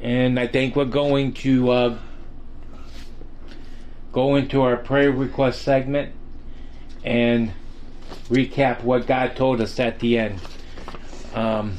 And 0.00 0.40
I 0.40 0.46
think 0.46 0.74
we're 0.74 0.86
going 0.86 1.34
to 1.34 1.70
uh, 1.70 1.98
go 4.12 4.36
into 4.36 4.62
our 4.62 4.76
prayer 4.76 5.12
request 5.12 5.62
segment 5.62 6.14
and 7.04 7.52
recap 8.28 8.82
what 8.82 9.06
God 9.06 9.36
told 9.36 9.60
us 9.60 9.78
at 9.78 10.00
the 10.00 10.18
end. 10.18 10.40
Um, 11.34 11.76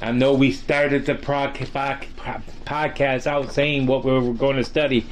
I 0.00 0.12
know 0.12 0.34
we 0.34 0.52
started 0.52 1.06
the 1.06 1.14
podcast 1.14 3.26
out 3.26 3.52
saying 3.52 3.86
what 3.86 4.04
we 4.04 4.12
were 4.12 4.34
going 4.34 4.56
to 4.56 4.64
study, 4.64 5.06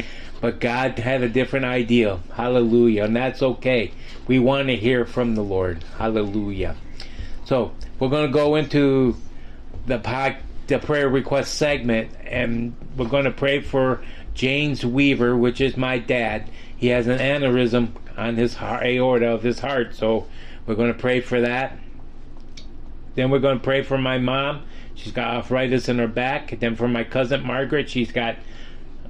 but 0.44 0.60
God 0.60 0.98
had 0.98 1.22
a 1.22 1.28
different 1.30 1.64
idea. 1.64 2.20
Hallelujah. 2.34 3.04
And 3.04 3.16
that's 3.16 3.40
okay. 3.40 3.92
We 4.26 4.38
want 4.38 4.68
to 4.68 4.76
hear 4.76 5.06
from 5.06 5.36
the 5.36 5.42
Lord. 5.42 5.82
Hallelujah. 5.96 6.76
So 7.46 7.72
we're 7.98 8.10
going 8.10 8.26
to 8.26 8.32
go 8.32 8.54
into 8.56 9.16
the 9.86 9.98
pod, 9.98 10.36
the 10.66 10.80
prayer 10.80 11.08
request 11.08 11.54
segment, 11.54 12.10
and 12.26 12.76
we're 12.94 13.08
going 13.08 13.24
to 13.24 13.30
pray 13.30 13.60
for 13.60 14.04
James 14.34 14.84
Weaver, 14.84 15.34
which 15.34 15.62
is 15.62 15.78
my 15.78 15.96
dad. 15.98 16.50
He 16.76 16.88
has 16.88 17.06
an 17.06 17.20
aneurysm 17.20 17.92
on 18.14 18.36
his 18.36 18.56
heart, 18.56 18.84
aorta 18.84 19.28
of 19.28 19.42
his 19.42 19.60
heart, 19.60 19.94
so 19.94 20.26
we're 20.66 20.74
going 20.74 20.92
to 20.92 21.00
pray 21.00 21.22
for 21.22 21.40
that. 21.40 21.78
Then 23.14 23.30
we're 23.30 23.38
going 23.38 23.60
to 23.60 23.64
pray 23.64 23.82
for 23.82 23.96
my 23.96 24.18
mom. 24.18 24.66
She's 24.94 25.12
got 25.12 25.36
arthritis 25.36 25.88
in 25.88 25.98
her 25.98 26.06
back. 26.06 26.60
Then 26.60 26.76
for 26.76 26.86
my 26.86 27.04
cousin 27.04 27.46
Margaret, 27.46 27.88
she's 27.88 28.12
got 28.12 28.36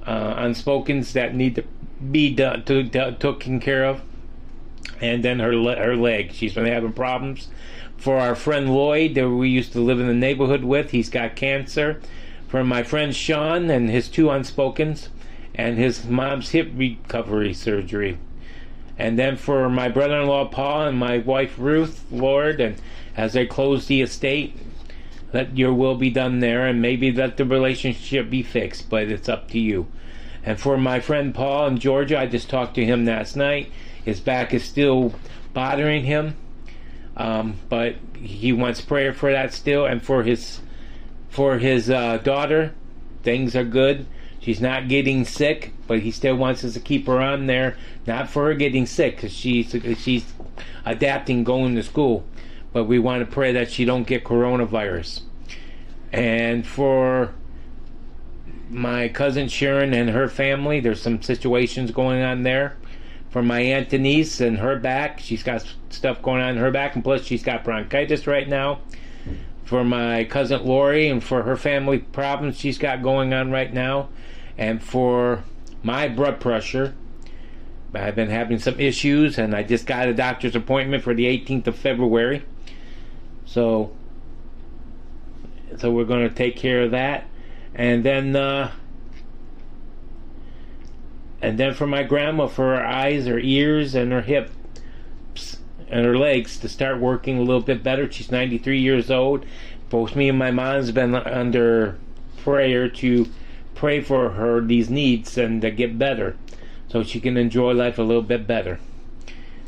uh, 0.05 0.35
unspokens 0.35 1.13
that 1.13 1.35
need 1.35 1.55
to 1.55 1.63
be 2.11 2.33
done, 2.33 2.63
to, 2.65 2.87
to, 2.89 3.11
taken 3.13 3.59
care 3.59 3.85
of. 3.85 4.01
And 5.01 5.23
then 5.23 5.39
her 5.39 5.51
her 5.51 5.95
leg, 5.95 6.31
she's 6.31 6.53
been 6.53 6.65
having 6.65 6.93
problems. 6.93 7.49
For 7.97 8.17
our 8.17 8.35
friend 8.35 8.73
Lloyd, 8.73 9.15
that 9.15 9.29
we 9.29 9.49
used 9.49 9.73
to 9.73 9.79
live 9.79 9.99
in 9.99 10.07
the 10.07 10.13
neighborhood 10.13 10.63
with, 10.63 10.91
he's 10.91 11.09
got 11.09 11.35
cancer. 11.35 12.01
For 12.47 12.63
my 12.63 12.83
friend 12.83 13.15
Sean 13.15 13.69
and 13.69 13.89
his 13.89 14.07
two 14.07 14.25
unspokens, 14.27 15.09
and 15.55 15.77
his 15.77 16.05
mom's 16.05 16.51
hip 16.51 16.71
recovery 16.75 17.53
surgery. 17.53 18.17
And 18.97 19.17
then 19.17 19.35
for 19.37 19.69
my 19.69 19.89
brother 19.89 20.21
in 20.21 20.27
law 20.27 20.45
Paul 20.45 20.87
and 20.87 20.97
my 20.97 21.17
wife 21.17 21.55
Ruth, 21.57 22.05
Lord, 22.11 22.61
and 22.61 22.75
as 23.17 23.33
they 23.33 23.45
close 23.45 23.87
the 23.87 24.01
estate, 24.01 24.55
let 25.35 25.57
your 25.57 25.73
will 25.73 25.95
be 25.95 26.09
done 26.09 26.39
there, 26.39 26.65
and 26.65 26.81
maybe 26.81 27.11
let 27.11 27.35
the 27.35 27.43
relationship 27.43 28.29
be 28.29 28.41
fixed, 28.41 28.89
but 28.89 29.09
it's 29.09 29.27
up 29.27 29.49
to 29.49 29.59
you. 29.59 29.85
And 30.45 30.57
for 30.57 30.77
my 30.77 31.01
friend 31.01 31.35
Paul 31.35 31.67
in 31.67 31.77
Georgia, 31.77 32.17
I 32.17 32.25
just 32.25 32.49
talked 32.49 32.75
to 32.75 32.85
him 32.85 33.05
last 33.05 33.35
night. 33.35 33.69
His 34.05 34.21
back 34.21 34.53
is 34.53 34.63
still 34.63 35.13
bothering 35.53 36.05
him, 36.05 36.37
um, 37.17 37.57
but 37.67 37.95
he 38.15 38.53
wants 38.53 38.79
prayer 38.79 39.13
for 39.13 39.29
that 39.29 39.53
still. 39.53 39.85
And 39.85 40.01
for 40.01 40.23
his 40.23 40.61
for 41.29 41.57
his 41.57 41.89
uh, 41.89 42.19
daughter, 42.19 42.73
things 43.21 43.57
are 43.57 43.65
good. 43.65 44.05
She's 44.39 44.61
not 44.61 44.87
getting 44.87 45.25
sick, 45.25 45.73
but 45.85 45.99
he 45.99 46.11
still 46.11 46.35
wants 46.35 46.63
us 46.63 46.75
to 46.75 46.79
keep 46.79 47.07
her 47.07 47.19
on 47.19 47.47
there, 47.47 47.75
not 48.07 48.29
for 48.29 48.45
her 48.45 48.53
getting 48.53 48.85
sick, 48.85 49.17
because 49.17 49.33
she's 49.33 49.75
she's 49.97 50.33
adapting 50.85 51.43
going 51.43 51.75
to 51.75 51.83
school, 51.83 52.23
but 52.71 52.85
we 52.85 52.99
want 52.99 53.27
to 53.27 53.29
pray 53.29 53.51
that 53.51 53.69
she 53.69 53.83
don't 53.83 54.07
get 54.07 54.23
coronavirus. 54.23 55.24
And 56.11 56.65
for 56.65 57.33
my 58.69 59.09
cousin 59.09 59.47
Sharon 59.47 59.93
and 59.93 60.09
her 60.09 60.27
family, 60.27 60.79
there's 60.79 61.01
some 61.01 61.21
situations 61.21 61.91
going 61.91 62.21
on 62.21 62.43
there. 62.43 62.77
For 63.29 63.43
my 63.43 63.59
aunt 63.59 63.89
Denise 63.89 64.39
and 64.39 64.59
her 64.59 64.79
back, 64.79 65.19
she's 65.19 65.43
got 65.43 65.65
stuff 65.89 66.21
going 66.21 66.41
on 66.41 66.51
in 66.51 66.57
her 66.57 66.71
back, 66.71 66.95
and 66.95 67.03
plus 67.03 67.25
she's 67.25 67.43
got 67.43 67.63
bronchitis 67.63 68.27
right 68.27 68.47
now. 68.47 68.79
For 69.65 69.83
my 69.83 70.23
cousin 70.23 70.65
Lori 70.65 71.09
and 71.09 71.23
for 71.23 71.43
her 71.43 71.57
family 71.57 71.97
problems 71.97 72.59
she's 72.59 72.77
got 72.77 73.01
going 73.01 73.33
on 73.33 73.51
right 73.51 73.73
now 73.73 74.09
and 74.57 74.81
for 74.81 75.43
my 75.83 76.07
blood 76.07 76.39
pressure. 76.39 76.93
I've 77.93 78.15
been 78.15 78.29
having 78.29 78.59
some 78.59 78.79
issues, 78.79 79.37
and 79.37 79.55
I 79.55 79.63
just 79.63 79.85
got 79.85 80.09
a 80.09 80.13
doctor's 80.13 80.55
appointment 80.55 81.03
for 81.03 81.13
the 81.13 81.25
18th 81.25 81.67
of 81.67 81.77
February. 81.77 82.43
So, 83.45 83.91
so 85.77 85.91
we're 85.91 86.05
going 86.05 86.27
to 86.27 86.33
take 86.33 86.55
care 86.55 86.83
of 86.83 86.91
that, 86.91 87.25
and 87.73 88.03
then, 88.03 88.35
uh, 88.35 88.71
and 91.41 91.57
then 91.57 91.73
for 91.73 91.87
my 91.87 92.03
grandma, 92.03 92.47
for 92.47 92.75
her 92.75 92.85
eyes, 92.85 93.25
her 93.27 93.39
ears, 93.39 93.95
and 93.95 94.11
her 94.11 94.21
hips, 94.21 95.57
and 95.87 96.05
her 96.05 96.17
legs 96.17 96.57
to 96.59 96.69
start 96.69 96.99
working 96.99 97.37
a 97.37 97.41
little 97.41 97.61
bit 97.61 97.83
better. 97.83 98.11
She's 98.11 98.31
93 98.31 98.79
years 98.79 99.11
old. 99.11 99.45
Both 99.89 100.15
me 100.15 100.29
and 100.29 100.39
my 100.39 100.51
mom's 100.51 100.91
been 100.91 101.13
under 101.13 101.97
prayer 102.37 102.89
to 102.89 103.27
pray 103.75 104.01
for 104.01 104.31
her 104.31 104.61
these 104.61 104.89
needs 104.89 105.37
and 105.37 105.61
to 105.61 105.69
get 105.69 105.99
better 105.99 106.35
so 106.87 107.03
she 107.03 107.19
can 107.19 107.37
enjoy 107.37 107.71
life 107.73 107.97
a 107.97 108.03
little 108.03 108.23
bit 108.23 108.47
better. 108.47 108.79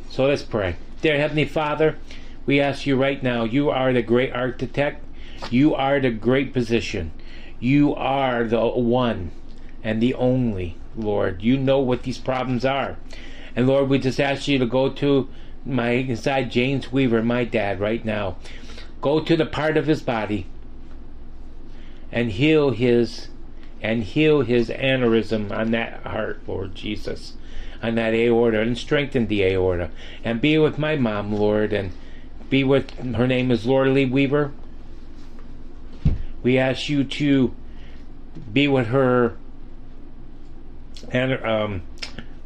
So 0.09 0.25
let's 0.25 0.43
pray. 0.43 0.77
Dear 1.01 1.17
Heavenly 1.17 1.45
Father, 1.45 1.97
we 2.45 2.59
ask 2.59 2.85
you 2.85 2.95
right 2.95 3.21
now, 3.21 3.43
you 3.43 3.69
are 3.69 3.91
the 3.91 4.01
great 4.01 4.31
architect, 4.33 5.03
you 5.51 5.75
are 5.75 5.99
the 5.99 6.11
great 6.11 6.53
position. 6.53 7.11
you 7.59 7.95
are 7.95 8.43
the 8.43 8.67
one 8.67 9.31
and 9.83 10.01
the 10.01 10.13
only, 10.13 10.75
Lord. 10.95 11.41
You 11.41 11.57
know 11.57 11.79
what 11.79 12.03
these 12.03 12.17
problems 12.17 12.65
are. 12.65 12.97
And 13.55 13.67
Lord, 13.67 13.89
we 13.89 13.99
just 13.99 14.19
ask 14.19 14.47
you 14.47 14.59
to 14.59 14.65
go 14.65 14.89
to 14.89 15.27
my 15.65 15.89
inside 15.91 16.51
James 16.51 16.91
Weaver, 16.91 17.23
my 17.23 17.43
dad, 17.43 17.79
right 17.79 18.03
now. 18.05 18.37
Go 19.01 19.19
to 19.19 19.35
the 19.35 19.45
part 19.45 19.77
of 19.77 19.87
his 19.87 20.01
body 20.01 20.45
and 22.11 22.31
heal 22.31 22.71
his 22.71 23.29
and 23.81 24.03
heal 24.03 24.41
his 24.41 24.69
aneurysm 24.69 25.51
on 25.51 25.71
that 25.71 26.01
heart, 26.03 26.41
Lord 26.47 26.73
Jesus, 26.73 27.33
on 27.81 27.95
that 27.95 28.13
aorta, 28.13 28.59
and 28.59 28.77
strengthen 28.77 29.27
the 29.27 29.43
aorta. 29.43 29.91
And 30.23 30.41
be 30.41 30.57
with 30.57 30.79
my 30.79 30.95
mom, 30.95 31.31
Lord, 31.33 31.73
and 31.73 31.91
be 32.49 32.63
with 32.63 32.91
her 33.15 33.27
name 33.27 33.51
is 33.51 33.65
Lord 33.65 33.89
Lee 33.89 34.05
Weaver. 34.05 34.51
We 36.47 36.59
ask 36.59 36.87
you 36.87 37.03
to 37.03 37.53
be 38.53 38.69
with 38.69 38.87
her 38.87 39.35
and 41.11 41.33
um, 41.43 41.81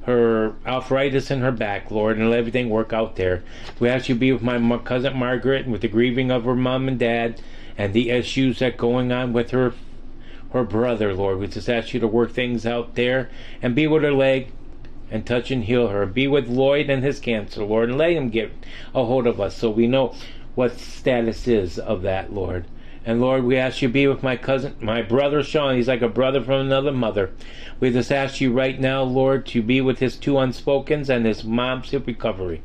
her 0.06 0.56
arthritis 0.66 1.30
in 1.30 1.42
her 1.42 1.52
back, 1.52 1.92
Lord, 1.92 2.18
and 2.18 2.32
let 2.32 2.40
everything 2.40 2.72
work 2.72 2.94
out 2.94 3.16
there. 3.16 3.44
We 3.80 3.90
ask 3.90 4.10
you 4.10 4.16
to 4.16 4.20
be 4.20 4.32
with 4.32 4.42
my 4.42 4.80
cousin 4.80 5.16
Margaret 5.16 5.66
and 5.66 5.72
with 5.72 5.82
the 5.82 5.88
grieving 5.88 6.32
of 6.32 6.46
her 6.46 6.56
mom 6.56 6.88
and 6.88 6.98
dad 6.98 7.44
and 7.78 7.94
the 7.94 8.10
issues 8.10 8.58
that 8.58 8.76
going 8.76 9.12
on 9.12 9.34
with 9.34 9.52
her 9.52 9.76
her 10.52 10.64
brother, 10.64 11.14
Lord. 11.14 11.38
We 11.38 11.46
just 11.46 11.70
ask 11.70 11.94
you 11.94 12.00
to 12.00 12.08
work 12.08 12.32
things 12.32 12.66
out 12.66 12.96
there 12.96 13.30
and 13.62 13.76
be 13.76 13.86
with 13.86 14.02
her 14.02 14.12
leg 14.12 14.52
and 15.12 15.28
touch 15.28 15.52
and 15.52 15.66
heal 15.66 15.90
her. 15.90 16.08
Be 16.08 16.28
with 16.28 16.48
Lloyd 16.48 16.90
and 16.90 17.04
his 17.04 17.20
cancer, 17.20 17.64
Lord, 17.64 17.90
and 17.90 18.00
let 18.00 18.14
him 18.14 18.32
get 18.32 18.52
a 18.96 19.06
hold 19.06 19.28
of 19.28 19.40
us 19.40 19.58
so 19.58 19.70
we 19.70 19.86
know 19.86 20.16
what 20.56 20.80
status 20.80 21.48
is 21.48 21.78
of 21.78 22.02
that, 22.02 22.34
Lord. 22.34 22.66
And 23.04 23.20
Lord, 23.20 23.44
we 23.44 23.58
ask 23.58 23.82
you 23.82 23.90
be 23.90 24.08
with 24.08 24.22
my 24.22 24.38
cousin, 24.38 24.76
my 24.80 25.02
brother 25.02 25.42
Sean. 25.42 25.76
He's 25.76 25.88
like 25.88 26.04
a 26.04 26.10
brother 26.10 26.42
from 26.42 26.62
another 26.62 26.92
mother. 26.92 27.32
We 27.80 27.90
just 27.92 28.12
ask 28.12 28.40
you 28.40 28.54
right 28.54 28.80
now, 28.80 29.02
Lord, 29.02 29.46
to 29.48 29.64
be 29.64 29.82
with 29.82 30.00
his 30.00 30.16
two 30.16 30.34
unspokens 30.34 31.10
and 31.10 31.26
his 31.26 31.44
mom's 31.44 31.90
hip 31.90 32.06
recovery. 32.06 32.62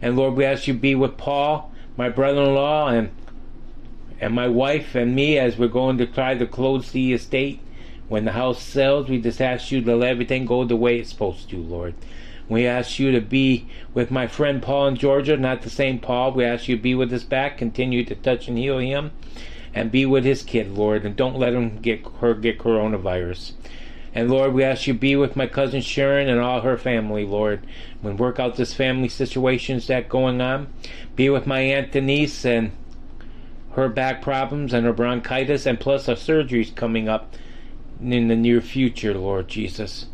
And 0.00 0.16
Lord, 0.16 0.34
we 0.34 0.44
ask 0.44 0.68
you 0.68 0.74
be 0.74 0.94
with 0.94 1.16
Paul, 1.16 1.72
my 1.96 2.08
brother-in-law, 2.08 2.88
and 2.88 3.10
and 4.20 4.32
my 4.32 4.46
wife 4.46 4.94
and 4.94 5.14
me 5.14 5.38
as 5.38 5.58
we're 5.58 5.66
going 5.66 5.98
to 5.98 6.06
try 6.06 6.34
to 6.34 6.46
close 6.46 6.92
the 6.92 7.12
estate. 7.12 7.60
When 8.08 8.24
the 8.24 8.32
house 8.32 8.62
sells, 8.62 9.08
we 9.08 9.20
just 9.20 9.40
ask 9.40 9.72
you 9.72 9.80
to 9.82 9.96
let 9.96 10.10
everything 10.10 10.46
go 10.46 10.64
the 10.64 10.76
way 10.76 10.98
it's 10.98 11.10
supposed 11.10 11.50
to, 11.50 11.56
Lord. 11.56 11.94
We 12.48 12.66
ask 12.66 12.98
you 12.98 13.10
to 13.12 13.20
be 13.20 13.66
with 13.94 14.10
my 14.10 14.26
friend 14.26 14.62
Paul 14.62 14.88
in 14.88 14.96
Georgia, 14.96 15.36
not 15.36 15.62
the 15.62 15.70
same 15.70 15.98
Paul. 15.98 16.32
We 16.32 16.44
ask 16.44 16.68
you 16.68 16.76
to 16.76 16.82
be 16.82 16.94
with 16.94 17.12
us 17.12 17.24
back, 17.24 17.56
continue 17.56 18.04
to 18.04 18.14
touch 18.14 18.46
and 18.46 18.58
heal 18.58 18.78
him, 18.78 19.12
and 19.74 19.90
be 19.90 20.06
with 20.06 20.24
his 20.24 20.42
kid, 20.42 20.70
Lord, 20.70 21.04
and 21.04 21.16
don't 21.16 21.38
let 21.38 21.52
him 21.52 21.80
get 21.80 22.06
her 22.20 22.34
get 22.34 22.58
coronavirus. 22.58 23.52
And 24.14 24.30
Lord, 24.30 24.54
we 24.54 24.62
ask 24.62 24.86
you 24.86 24.94
be 24.94 25.16
with 25.16 25.34
my 25.34 25.48
cousin 25.48 25.80
Sharon 25.80 26.28
and 26.28 26.40
all 26.40 26.60
her 26.60 26.78
family, 26.78 27.26
Lord. 27.26 27.66
When 28.00 28.16
work 28.16 28.38
out 28.38 28.54
this 28.54 28.72
family 28.72 29.08
situations 29.08 29.88
that 29.88 30.08
going 30.08 30.40
on. 30.40 30.72
Be 31.16 31.28
with 31.28 31.48
my 31.48 31.60
aunt 31.60 31.90
Denise 31.90 32.44
and 32.44 32.70
her 33.72 33.88
back 33.88 34.22
problems 34.22 34.72
and 34.72 34.86
her 34.86 34.92
bronchitis, 34.92 35.66
and 35.66 35.80
plus 35.80 36.06
her 36.06 36.14
surgeries 36.14 36.72
coming 36.74 37.08
up 37.08 37.34
in 38.00 38.28
the 38.28 38.36
near 38.36 38.60
future, 38.60 39.14
Lord 39.14 39.48
Jesus. 39.48 40.06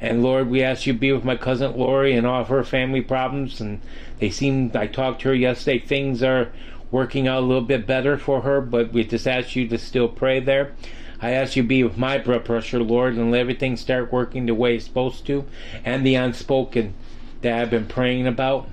And 0.00 0.22
Lord, 0.22 0.48
we 0.48 0.62
ask 0.62 0.86
you 0.86 0.94
be 0.94 1.12
with 1.12 1.24
my 1.24 1.36
cousin 1.36 1.76
Lori 1.76 2.14
and 2.14 2.26
all 2.26 2.40
of 2.40 2.48
her 2.48 2.64
family 2.64 3.02
problems. 3.02 3.60
And 3.60 3.80
they 4.18 4.30
seem, 4.30 4.72
I 4.74 4.86
talked 4.86 5.22
to 5.22 5.28
her 5.28 5.34
yesterday, 5.34 5.78
things 5.78 6.22
are 6.22 6.50
working 6.92 7.26
out 7.26 7.42
a 7.42 7.46
little 7.46 7.64
bit 7.64 7.86
better 7.86 8.16
for 8.16 8.42
her, 8.42 8.60
but 8.60 8.92
we 8.92 9.02
just 9.02 9.26
ask 9.26 9.56
you 9.56 9.66
to 9.66 9.78
still 9.78 10.08
pray 10.08 10.38
there. 10.38 10.74
I 11.20 11.30
ask 11.30 11.56
you 11.56 11.62
to 11.62 11.68
be 11.68 11.82
with 11.82 11.96
my 11.96 12.18
blood 12.18 12.44
pressure, 12.44 12.80
Lord, 12.80 13.14
and 13.14 13.32
let 13.32 13.40
everything 13.40 13.76
start 13.76 14.12
working 14.12 14.46
the 14.46 14.54
way 14.54 14.76
it's 14.76 14.84
supposed 14.84 15.26
to, 15.26 15.44
and 15.84 16.06
the 16.06 16.14
unspoken 16.14 16.94
that 17.40 17.58
I've 17.58 17.70
been 17.70 17.86
praying 17.86 18.26
about. 18.26 18.68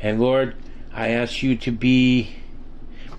And 0.00 0.20
Lord, 0.20 0.54
I 0.92 1.08
ask 1.08 1.42
you 1.42 1.56
to 1.56 1.72
be 1.72 2.36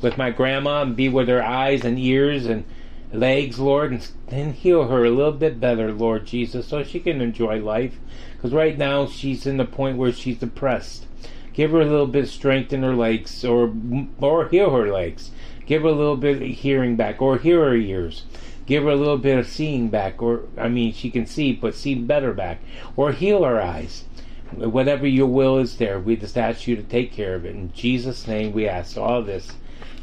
with 0.01 0.17
my 0.17 0.29
grandma 0.29 0.83
and 0.83 0.95
be 0.95 1.09
with 1.09 1.27
her 1.27 1.43
eyes 1.43 1.83
and 1.83 1.97
ears 1.97 2.45
and 2.45 2.65
legs, 3.13 3.59
Lord, 3.59 3.91
and, 3.91 4.07
and 4.27 4.53
heal 4.53 4.87
her 4.87 5.05
a 5.05 5.09
little 5.09 5.31
bit 5.31 5.59
better, 5.59 5.91
Lord 5.91 6.25
Jesus, 6.25 6.67
so 6.67 6.83
she 6.83 6.99
can 6.99 7.21
enjoy 7.21 7.59
life. 7.59 7.97
Because 8.35 8.51
right 8.51 8.77
now 8.77 9.07
she's 9.07 9.45
in 9.45 9.57
the 9.57 9.65
point 9.65 9.97
where 9.97 10.11
she's 10.11 10.37
depressed. 10.37 11.05
Give 11.53 11.71
her 11.71 11.81
a 11.81 11.85
little 11.85 12.07
bit 12.07 12.23
of 12.23 12.29
strength 12.29 12.71
in 12.71 12.83
her 12.83 12.95
legs, 12.95 13.43
or 13.43 13.73
or 14.19 14.47
heal 14.47 14.71
her 14.71 14.91
legs. 14.91 15.31
Give 15.65 15.83
her 15.83 15.89
a 15.89 15.93
little 15.93 16.17
bit 16.17 16.41
of 16.41 16.47
hearing 16.47 16.95
back, 16.95 17.21
or 17.21 17.37
hear 17.37 17.65
her 17.65 17.75
ears. 17.75 18.23
Give 18.65 18.83
her 18.83 18.89
a 18.89 18.95
little 18.95 19.17
bit 19.17 19.37
of 19.37 19.47
seeing 19.47 19.89
back, 19.89 20.21
or 20.21 20.43
I 20.57 20.69
mean, 20.69 20.93
she 20.93 21.09
can 21.09 21.25
see, 21.25 21.51
but 21.51 21.75
see 21.75 21.95
better 21.95 22.33
back, 22.33 22.59
or 22.95 23.11
heal 23.11 23.43
her 23.43 23.61
eyes. 23.61 24.05
Whatever 24.51 25.07
your 25.07 25.27
will 25.27 25.57
is 25.57 25.77
there, 25.77 25.99
we 25.99 26.15
just 26.15 26.37
ask 26.37 26.67
you 26.67 26.75
to 26.75 26.83
take 26.83 27.11
care 27.11 27.35
of 27.35 27.45
it. 27.45 27.55
In 27.55 27.73
Jesus' 27.73 28.27
name, 28.27 28.51
we 28.51 28.67
ask 28.67 28.97
all 28.97 29.21
this. 29.21 29.53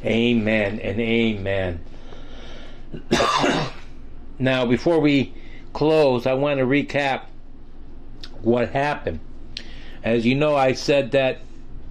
Amen 0.05 0.81
and 0.81 1.01
amen. 1.01 1.81
now, 4.39 4.65
before 4.65 5.01
we 5.01 5.35
close, 5.73 6.27
I 6.27 6.35
want 6.35 6.59
to 6.59 6.65
recap 6.65 7.23
what 8.43 8.71
happened. 8.71 9.21
As 10.09 10.25
you 10.25 10.35
know, 10.35 10.57
I 10.57 10.73
said 10.73 11.11
that 11.11 11.43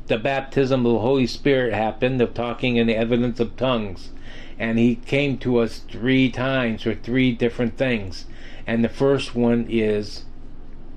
the 0.08 0.18
baptism 0.18 0.88
of 0.88 0.92
the 0.92 1.00
Holy 1.00 1.28
Spirit 1.28 1.72
happened, 1.72 2.20
of 2.20 2.34
talking 2.34 2.80
and 2.80 2.90
the 2.90 2.96
evidence 2.96 3.40
of 3.40 3.56
tongues. 3.56 4.10
And 4.58 4.80
he 4.80 4.96
came 4.96 5.38
to 5.38 5.60
us 5.60 5.84
three 5.88 6.32
times 6.32 6.82
for 6.82 6.96
three 6.96 7.32
different 7.32 7.78
things. 7.78 8.26
And 8.66 8.84
the 8.84 8.90
first 8.90 9.36
one 9.36 9.68
is 9.70 10.24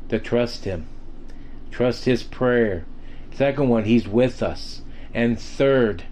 to 0.08 0.18
trust 0.18 0.64
him, 0.64 0.86
trust 1.70 2.06
his 2.06 2.22
prayer. 2.22 2.86
Second 3.34 3.68
one, 3.68 3.84
he's 3.84 4.08
with 4.08 4.42
us. 4.42 4.80
And 5.12 5.38
third, 5.38 6.04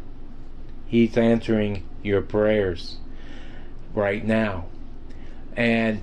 he's 0.88 1.16
answering 1.16 1.88
your 2.02 2.20
prayers 2.20 2.98
right 3.94 4.26
now. 4.26 4.66
And 5.56 6.02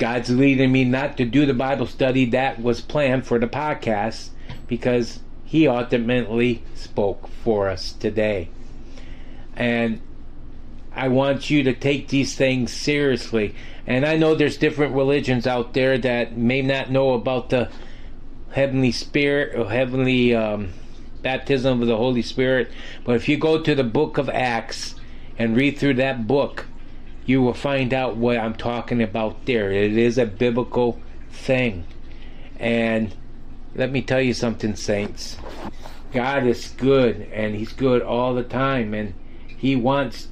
God's 0.00 0.30
leading 0.30 0.72
me 0.72 0.84
not 0.84 1.18
to 1.18 1.26
do 1.26 1.44
the 1.44 1.52
Bible 1.52 1.84
study 1.84 2.24
that 2.30 2.60
was 2.60 2.80
planned 2.80 3.26
for 3.26 3.38
the 3.38 3.46
podcast 3.46 4.30
because 4.66 5.20
He 5.44 5.68
ultimately 5.68 6.62
spoke 6.74 7.28
for 7.44 7.68
us 7.68 7.92
today. 7.92 8.48
And 9.54 10.00
I 10.94 11.08
want 11.08 11.50
you 11.50 11.62
to 11.64 11.74
take 11.74 12.08
these 12.08 12.34
things 12.34 12.72
seriously. 12.72 13.54
And 13.86 14.06
I 14.06 14.16
know 14.16 14.34
there's 14.34 14.56
different 14.56 14.94
religions 14.94 15.46
out 15.46 15.74
there 15.74 15.98
that 15.98 16.34
may 16.34 16.62
not 16.62 16.90
know 16.90 17.12
about 17.12 17.50
the 17.50 17.68
Heavenly 18.52 18.92
Spirit 18.92 19.54
or 19.54 19.70
Heavenly 19.70 20.34
um, 20.34 20.72
baptism 21.20 21.82
of 21.82 21.88
the 21.88 21.96
Holy 21.98 22.22
Spirit. 22.22 22.72
But 23.04 23.16
if 23.16 23.28
you 23.28 23.36
go 23.36 23.60
to 23.60 23.74
the 23.74 23.84
book 23.84 24.16
of 24.16 24.30
Acts 24.30 24.94
and 25.36 25.54
read 25.54 25.76
through 25.76 25.94
that 25.94 26.26
book, 26.26 26.64
you 27.30 27.40
will 27.40 27.54
find 27.54 27.94
out 27.94 28.16
what 28.16 28.36
I'm 28.36 28.54
talking 28.54 29.00
about 29.00 29.46
there. 29.46 29.70
It 29.70 29.96
is 29.96 30.18
a 30.18 30.26
biblical 30.26 31.00
thing. 31.30 31.84
And 32.58 33.14
let 33.72 33.92
me 33.92 34.02
tell 34.02 34.20
you 34.20 34.34
something, 34.34 34.74
saints. 34.74 35.36
God 36.12 36.44
is 36.44 36.70
good, 36.70 37.28
and 37.32 37.54
He's 37.54 37.72
good 37.72 38.02
all 38.02 38.34
the 38.34 38.42
time, 38.42 38.94
and 38.94 39.14
He 39.46 39.76
wants 39.76 40.26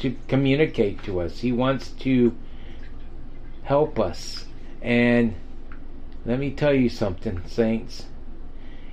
to 0.00 0.16
communicate 0.26 1.04
to 1.04 1.20
us. 1.20 1.38
He 1.38 1.52
wants 1.52 1.90
to 2.00 2.36
help 3.62 4.00
us. 4.00 4.46
And 4.82 5.36
let 6.26 6.40
me 6.40 6.50
tell 6.50 6.74
you 6.74 6.88
something, 6.88 7.40
saints. 7.46 8.06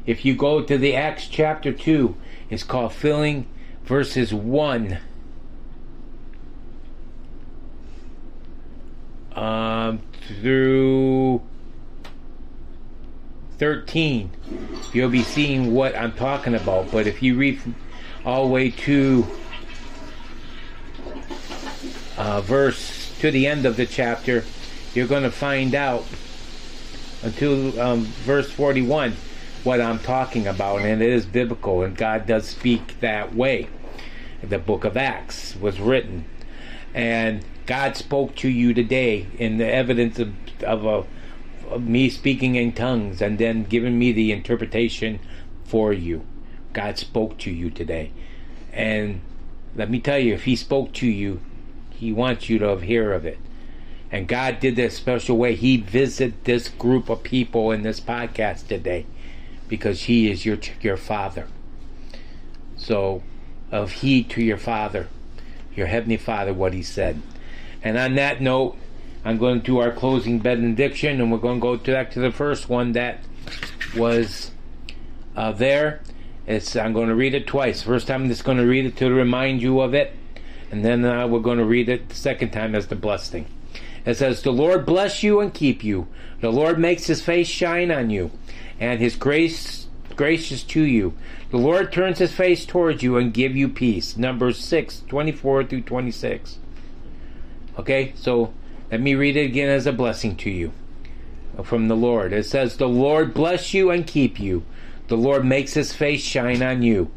If 0.05 0.23
you 0.23 0.35
go 0.35 0.62
to 0.62 0.77
the 0.77 0.95
Acts 0.95 1.27
chapter 1.27 1.73
2, 1.73 2.15
it's 2.51 2.63
called 2.63 2.93
Filling 2.93 3.47
verses 3.85 4.31
1 4.31 4.99
um, 9.39 10.02
through 10.41 11.41
13, 13.58 14.30
you'll 14.91 15.10
be 15.10 15.23
seeing 15.23 15.73
what 15.73 15.95
I'm 15.95 16.12
talking 16.12 16.56
about. 16.56 16.91
But 16.91 17.08
if 17.08 17.23
you 17.23 17.38
read 17.38 17.62
all 18.25 18.45
the 18.45 18.52
way 18.52 18.69
to 18.71 19.25
uh, 22.17 22.41
verse 22.41 23.17
to 23.19 23.32
the 23.32 23.47
end 23.47 23.65
of 23.65 23.78
the 23.78 23.86
chapter, 23.86 24.43
you're 24.93 25.08
going 25.08 25.23
to 25.23 25.32
find 25.32 25.73
out 25.73 26.04
until 27.23 27.80
um, 27.80 28.04
verse 28.25 28.52
41 28.52 29.13
what 29.63 29.80
I'm 29.80 29.99
talking 29.99 30.47
about, 30.47 30.82
and 30.82 31.02
it 31.02 31.10
is 31.10 31.25
biblical, 31.25 31.84
and 31.84 31.95
God 31.95 32.25
does 32.25 32.47
speak 32.47 32.99
that 32.99 33.34
way. 33.34 33.69
The 34.43 34.60
book 34.60 34.84
of 34.84 34.97
Acts 34.97 35.56
was 35.56 35.80
written, 35.80 36.25
and 36.93 37.43
God 37.69 37.95
spoke 37.95 38.36
to 38.38 38.49
you 38.49 38.73
today 38.73 39.27
in 39.38 39.58
the 39.60 39.71
evidence 39.71 40.17
of, 40.17 40.34
of, 40.63 40.86
a, 40.86 41.05
of 41.71 41.84
me 41.84 42.10
speaking 42.10 42.55
in 42.55 42.71
tongues 42.71 43.21
and 43.21 43.38
then 43.38 43.63
giving 43.63 43.99
me 43.99 44.12
the 44.12 44.32
interpretation 44.32 45.19
for 45.65 45.93
you. 45.93 46.25
God 46.73 46.97
spoke 46.97 47.38
to 47.38 47.51
you 47.51 47.69
today. 47.69 48.12
And 48.73 49.21
let 49.75 49.91
me 49.91 49.99
tell 49.99 50.17
you, 50.17 50.34
if 50.34 50.45
He 50.45 50.55
spoke 50.55 50.93
to 50.93 51.05
you, 51.05 51.41
He 51.91 52.12
wants 52.12 52.49
you 52.49 52.58
to 52.58 52.75
hear 52.77 53.13
of 53.13 53.23
it. 53.23 53.38
And 54.12 54.27
God 54.27 54.60
did 54.60 54.75
this 54.75 54.97
special 54.97 55.38
way. 55.38 55.53
He 55.53 55.77
visited 55.77 56.45
this 56.45 56.69
group 56.69 57.08
of 57.08 57.21
people 57.21 57.69
in 57.69 57.84
this 57.84 57.99
podcast 57.99 58.65
today 58.67 59.05
because 59.67 60.05
He 60.05 60.32
is 60.32 60.43
your 60.43 60.58
your 60.82 60.97
Father. 60.97 61.47
So, 62.77 63.21
of 63.71 63.91
He 63.91 64.23
to 64.23 64.41
your 64.41 64.58
Father, 64.58 65.08
your 65.75 65.86
Heavenly 65.86 66.17
Father, 66.17 66.51
what 66.51 66.73
He 66.73 66.82
said. 66.82 67.21
And 67.81 67.97
on 67.97 68.15
that 68.15 68.41
note, 68.41 68.77
I'm 69.23 69.37
going 69.37 69.59
to 69.59 69.65
do 69.65 69.79
our 69.79 69.91
closing 69.91 70.39
benediction, 70.39 71.19
and 71.19 71.31
we're 71.31 71.39
going 71.39 71.59
to 71.59 71.61
go 71.61 71.77
back 71.77 72.11
to 72.11 72.19
the 72.19 72.31
first 72.31 72.69
one 72.69 72.93
that 72.93 73.19
was 73.95 74.51
uh, 75.35 75.51
there. 75.51 76.01
It's 76.47 76.75
I'm 76.75 76.93
going 76.93 77.09
to 77.09 77.15
read 77.15 77.33
it 77.33 77.45
twice. 77.45 77.83
First 77.83 78.07
time, 78.07 78.23
I'm 78.23 78.27
just 78.27 78.43
going 78.43 78.57
to 78.57 78.65
read 78.65 78.85
it 78.85 78.97
to 78.97 79.11
remind 79.11 79.61
you 79.61 79.81
of 79.81 79.93
it, 79.93 80.15
and 80.71 80.83
then 80.83 81.05
uh, 81.05 81.27
we're 81.27 81.39
going 81.39 81.57
to 81.57 81.65
read 81.65 81.89
it 81.89 82.09
the 82.09 82.15
second 82.15 82.51
time 82.51 82.75
as 82.75 82.87
the 82.87 82.95
blessing. 82.95 83.45
It 84.05 84.15
says, 84.15 84.41
"The 84.41 84.51
Lord 84.51 84.85
bless 84.85 85.21
you 85.21 85.41
and 85.41 85.53
keep 85.53 85.83
you. 85.83 86.07
The 86.41 86.51
Lord 86.51 86.79
makes 86.79 87.05
His 87.07 87.21
face 87.21 87.47
shine 87.47 87.91
on 87.91 88.09
you, 88.09 88.31
and 88.79 88.99
His 88.99 89.15
grace 89.15 89.87
gracious 90.15 90.63
to 90.63 90.81
you. 90.81 91.13
The 91.51 91.57
Lord 91.57 91.91
turns 91.91 92.19
His 92.19 92.31
face 92.31 92.65
towards 92.65 93.03
you 93.03 93.17
and 93.17 93.33
give 93.33 93.55
you 93.55 93.69
peace." 93.69 94.17
Numbers 94.17 94.57
six 94.57 95.03
twenty 95.07 95.31
four 95.31 95.63
through 95.63 95.81
twenty 95.81 96.11
six. 96.11 96.57
Okay, 97.79 98.11
so 98.13 98.53
let 98.91 98.99
me 98.99 99.15
read 99.15 99.37
it 99.37 99.45
again 99.45 99.69
as 99.69 99.87
a 99.87 99.93
blessing 99.93 100.35
to 100.35 100.49
you 100.49 100.73
from 101.63 101.87
the 101.87 101.95
Lord. 101.95 102.33
It 102.33 102.45
says, 102.45 102.75
The 102.75 102.89
Lord 102.89 103.33
bless 103.33 103.73
you 103.73 103.89
and 103.89 104.05
keep 104.05 104.37
you. 104.37 104.65
The 105.07 105.15
Lord 105.15 105.45
makes 105.45 105.75
his 105.75 105.93
face 105.93 106.21
shine 106.21 106.61
on 106.61 106.81
you, 106.83 107.09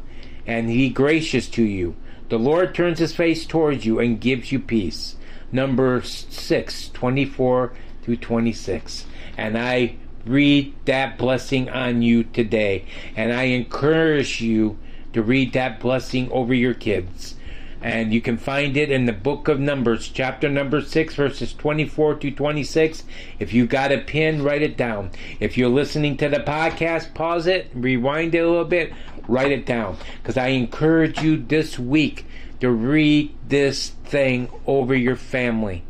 and 0.47 0.71
he 0.71 0.89
gracious 0.89 1.49
to 1.49 1.65
you. 1.65 1.97
The 2.29 2.39
Lord 2.39 2.77
turns 2.77 3.01
his 3.01 3.13
face 3.13 3.45
towards 3.45 3.85
you 3.85 3.99
and 3.99 4.21
gives 4.21 4.53
you 4.53 4.61
peace. 4.61 5.17
Number 5.51 6.01
6, 6.01 6.91
24 6.91 7.73
through 8.05 8.17
26. 8.19 9.07
And 9.37 9.59
I 9.59 9.97
read 10.25 10.77
that 10.85 11.19
blessing 11.19 11.71
on 11.71 12.03
you 12.03 12.23
today. 12.23 12.85
And 13.17 13.33
I 13.33 13.45
encourage 13.47 14.41
you 14.41 14.79
to 15.13 15.25
read 15.25 15.55
that 15.55 15.81
blessing 15.81 16.31
over 16.31 16.55
your 16.55 16.75
kids 16.75 17.35
and 17.83 18.15
you 18.15 18.21
can 18.21 18.39
find 18.39 18.77
it 18.77 18.91
in 18.91 19.07
the 19.07 19.13
book 19.13 19.49
of 19.49 19.59
Numbers, 19.59 20.09
chapter 20.09 20.49
number 20.49 20.81
6, 20.81 21.15
verses 21.15 21.53
24 21.53 22.15
to 22.17 22.31
26. 22.31 23.03
If 23.41 23.53
you 23.53 23.67
got 23.67 23.91
a 23.91 23.99
pen, 23.99 24.43
write 24.43 24.63
it 24.63 24.77
down. 24.77 25.11
If 25.41 25.59
you're 25.59 25.69
listening 25.69 26.17
to 26.19 26.29
the 26.29 26.39
podcast, 26.39 27.15
pause 27.15 27.47
it, 27.47 27.71
rewind 27.75 28.35
it 28.35 28.39
a 28.39 28.49
little 28.49 28.65
bit, 28.65 28.93
write 29.27 29.51
it 29.51 29.67
down. 29.67 29.97
Because 30.23 30.37
I 30.37 30.49
encourage 30.49 31.21
you 31.21 31.37
this 31.37 31.79
week 31.79 32.25
to 32.61 32.71
read 32.71 33.35
this 33.49 33.91
thing 34.05 34.49
over 34.67 34.95
your 34.95 35.17
family 35.17 35.83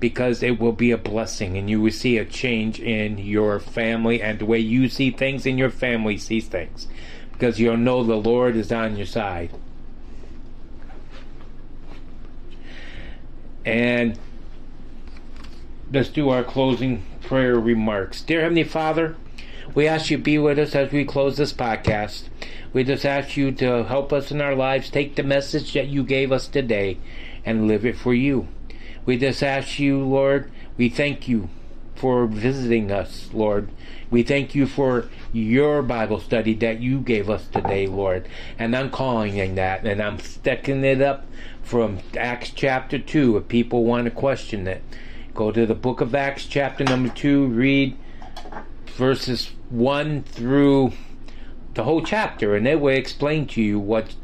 because 0.00 0.42
it 0.42 0.60
will 0.60 0.72
be 0.72 0.90
a 0.90 0.98
blessing 0.98 1.56
and 1.56 1.68
you 1.68 1.80
will 1.80 1.90
see 1.90 2.18
a 2.18 2.24
change 2.24 2.78
in 2.78 3.18
your 3.18 3.58
family 3.58 4.22
and 4.22 4.38
the 4.38 4.44
way 4.46 4.58
you 4.58 4.88
see 4.88 5.10
things 5.10 5.46
and 5.46 5.58
your 5.58 5.70
family 5.70 6.16
sees 6.16 6.46
things 6.46 6.86
because 7.32 7.58
you'll 7.58 7.76
know 7.76 8.04
the 8.04 8.14
Lord 8.14 8.56
is 8.56 8.70
on 8.70 8.96
your 8.96 9.06
side. 9.06 9.50
And 13.68 14.18
let's 15.92 16.08
do 16.08 16.30
our 16.30 16.42
closing 16.42 17.04
prayer 17.20 17.60
remarks. 17.60 18.22
Dear 18.22 18.40
Heavenly 18.40 18.64
Father, 18.64 19.14
we 19.74 19.86
ask 19.86 20.10
you 20.10 20.16
to 20.16 20.22
be 20.22 20.38
with 20.38 20.58
us 20.58 20.74
as 20.74 20.90
we 20.90 21.04
close 21.04 21.36
this 21.36 21.52
podcast. 21.52 22.30
We 22.72 22.82
just 22.82 23.04
ask 23.04 23.36
you 23.36 23.52
to 23.52 23.84
help 23.84 24.10
us 24.10 24.30
in 24.30 24.40
our 24.40 24.54
lives, 24.54 24.88
take 24.88 25.16
the 25.16 25.22
message 25.22 25.74
that 25.74 25.88
you 25.88 26.02
gave 26.02 26.32
us 26.32 26.48
today 26.48 26.96
and 27.44 27.68
live 27.68 27.84
it 27.84 27.98
for 27.98 28.14
you. 28.14 28.48
We 29.04 29.18
just 29.18 29.42
ask 29.42 29.78
you, 29.78 30.02
Lord, 30.02 30.50
we 30.78 30.88
thank 30.88 31.28
you 31.28 31.50
for 31.98 32.26
visiting 32.26 32.92
us, 32.92 33.28
Lord. 33.32 33.70
We 34.10 34.22
thank 34.22 34.54
you 34.54 34.66
for 34.66 35.08
your 35.32 35.82
Bible 35.82 36.20
study 36.20 36.54
that 36.54 36.80
you 36.80 37.00
gave 37.00 37.28
us 37.28 37.46
today, 37.48 37.86
Lord. 37.86 38.28
And 38.58 38.74
I'm 38.76 38.90
calling 38.90 39.36
in 39.36 39.56
that, 39.56 39.84
and 39.84 40.00
I'm 40.00 40.18
sticking 40.18 40.84
it 40.84 41.02
up 41.02 41.26
from 41.62 41.98
Acts 42.16 42.50
chapter 42.50 42.98
2 42.98 43.36
if 43.36 43.48
people 43.48 43.84
want 43.84 44.04
to 44.04 44.10
question 44.10 44.66
it. 44.66 44.82
Go 45.34 45.52
to 45.52 45.66
the 45.66 45.74
book 45.74 46.00
of 46.00 46.14
Acts, 46.14 46.46
chapter 46.46 46.84
number 46.84 47.10
2, 47.10 47.46
read 47.46 47.96
verses 48.96 49.50
1 49.70 50.22
through 50.22 50.92
the 51.74 51.84
whole 51.84 52.02
chapter, 52.02 52.56
and 52.56 52.66
it 52.66 52.80
will 52.80 52.94
explain 52.94 53.46
to 53.48 53.62
you 53.62 53.78
what 53.78 54.14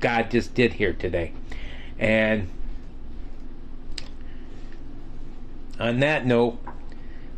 God 0.00 0.30
just 0.30 0.54
did 0.54 0.74
here 0.74 0.92
today. 0.92 1.32
And 1.98 2.48
on 5.78 6.00
that 6.00 6.26
note, 6.26 6.58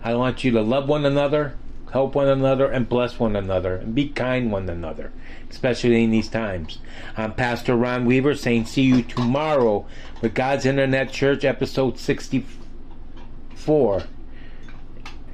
I 0.02 0.14
want 0.14 0.44
you 0.44 0.50
to 0.52 0.62
love 0.62 0.88
one 0.88 1.04
another, 1.04 1.56
help 1.92 2.14
one 2.14 2.28
another, 2.28 2.70
and 2.70 2.88
bless 2.88 3.18
one 3.18 3.34
another, 3.34 3.76
and 3.76 3.94
be 3.94 4.08
kind 4.08 4.52
one 4.52 4.68
another, 4.68 5.12
especially 5.50 6.04
in 6.04 6.10
these 6.10 6.28
times. 6.28 6.78
I'm 7.16 7.34
Pastor 7.34 7.74
Ron 7.74 8.04
Weaver 8.04 8.34
saying 8.34 8.66
see 8.66 8.82
you 8.82 9.02
tomorrow 9.02 9.86
with 10.20 10.34
God's 10.34 10.66
Internet 10.66 11.10
Church 11.10 11.44
episode 11.44 11.98
64 11.98 14.02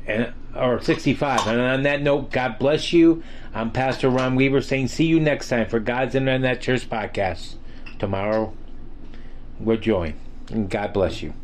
and 0.06 0.32
or 0.56 0.80
65. 0.80 1.46
And 1.46 1.60
on 1.60 1.82
that 1.82 2.02
note, 2.02 2.30
God 2.30 2.58
bless 2.58 2.92
you. 2.92 3.22
I'm 3.54 3.70
Pastor 3.70 4.08
Ron 4.08 4.34
Weaver 4.34 4.60
saying 4.60 4.88
see 4.88 5.06
you 5.06 5.20
next 5.20 5.48
time 5.48 5.68
for 5.68 5.80
God's 5.80 6.14
Internet 6.14 6.60
Church 6.60 6.88
podcast. 6.88 7.56
Tomorrow 7.98 8.54
we're 9.58 9.76
joined. 9.76 10.18
And 10.50 10.68
God 10.68 10.92
bless 10.92 11.22
you. 11.22 11.34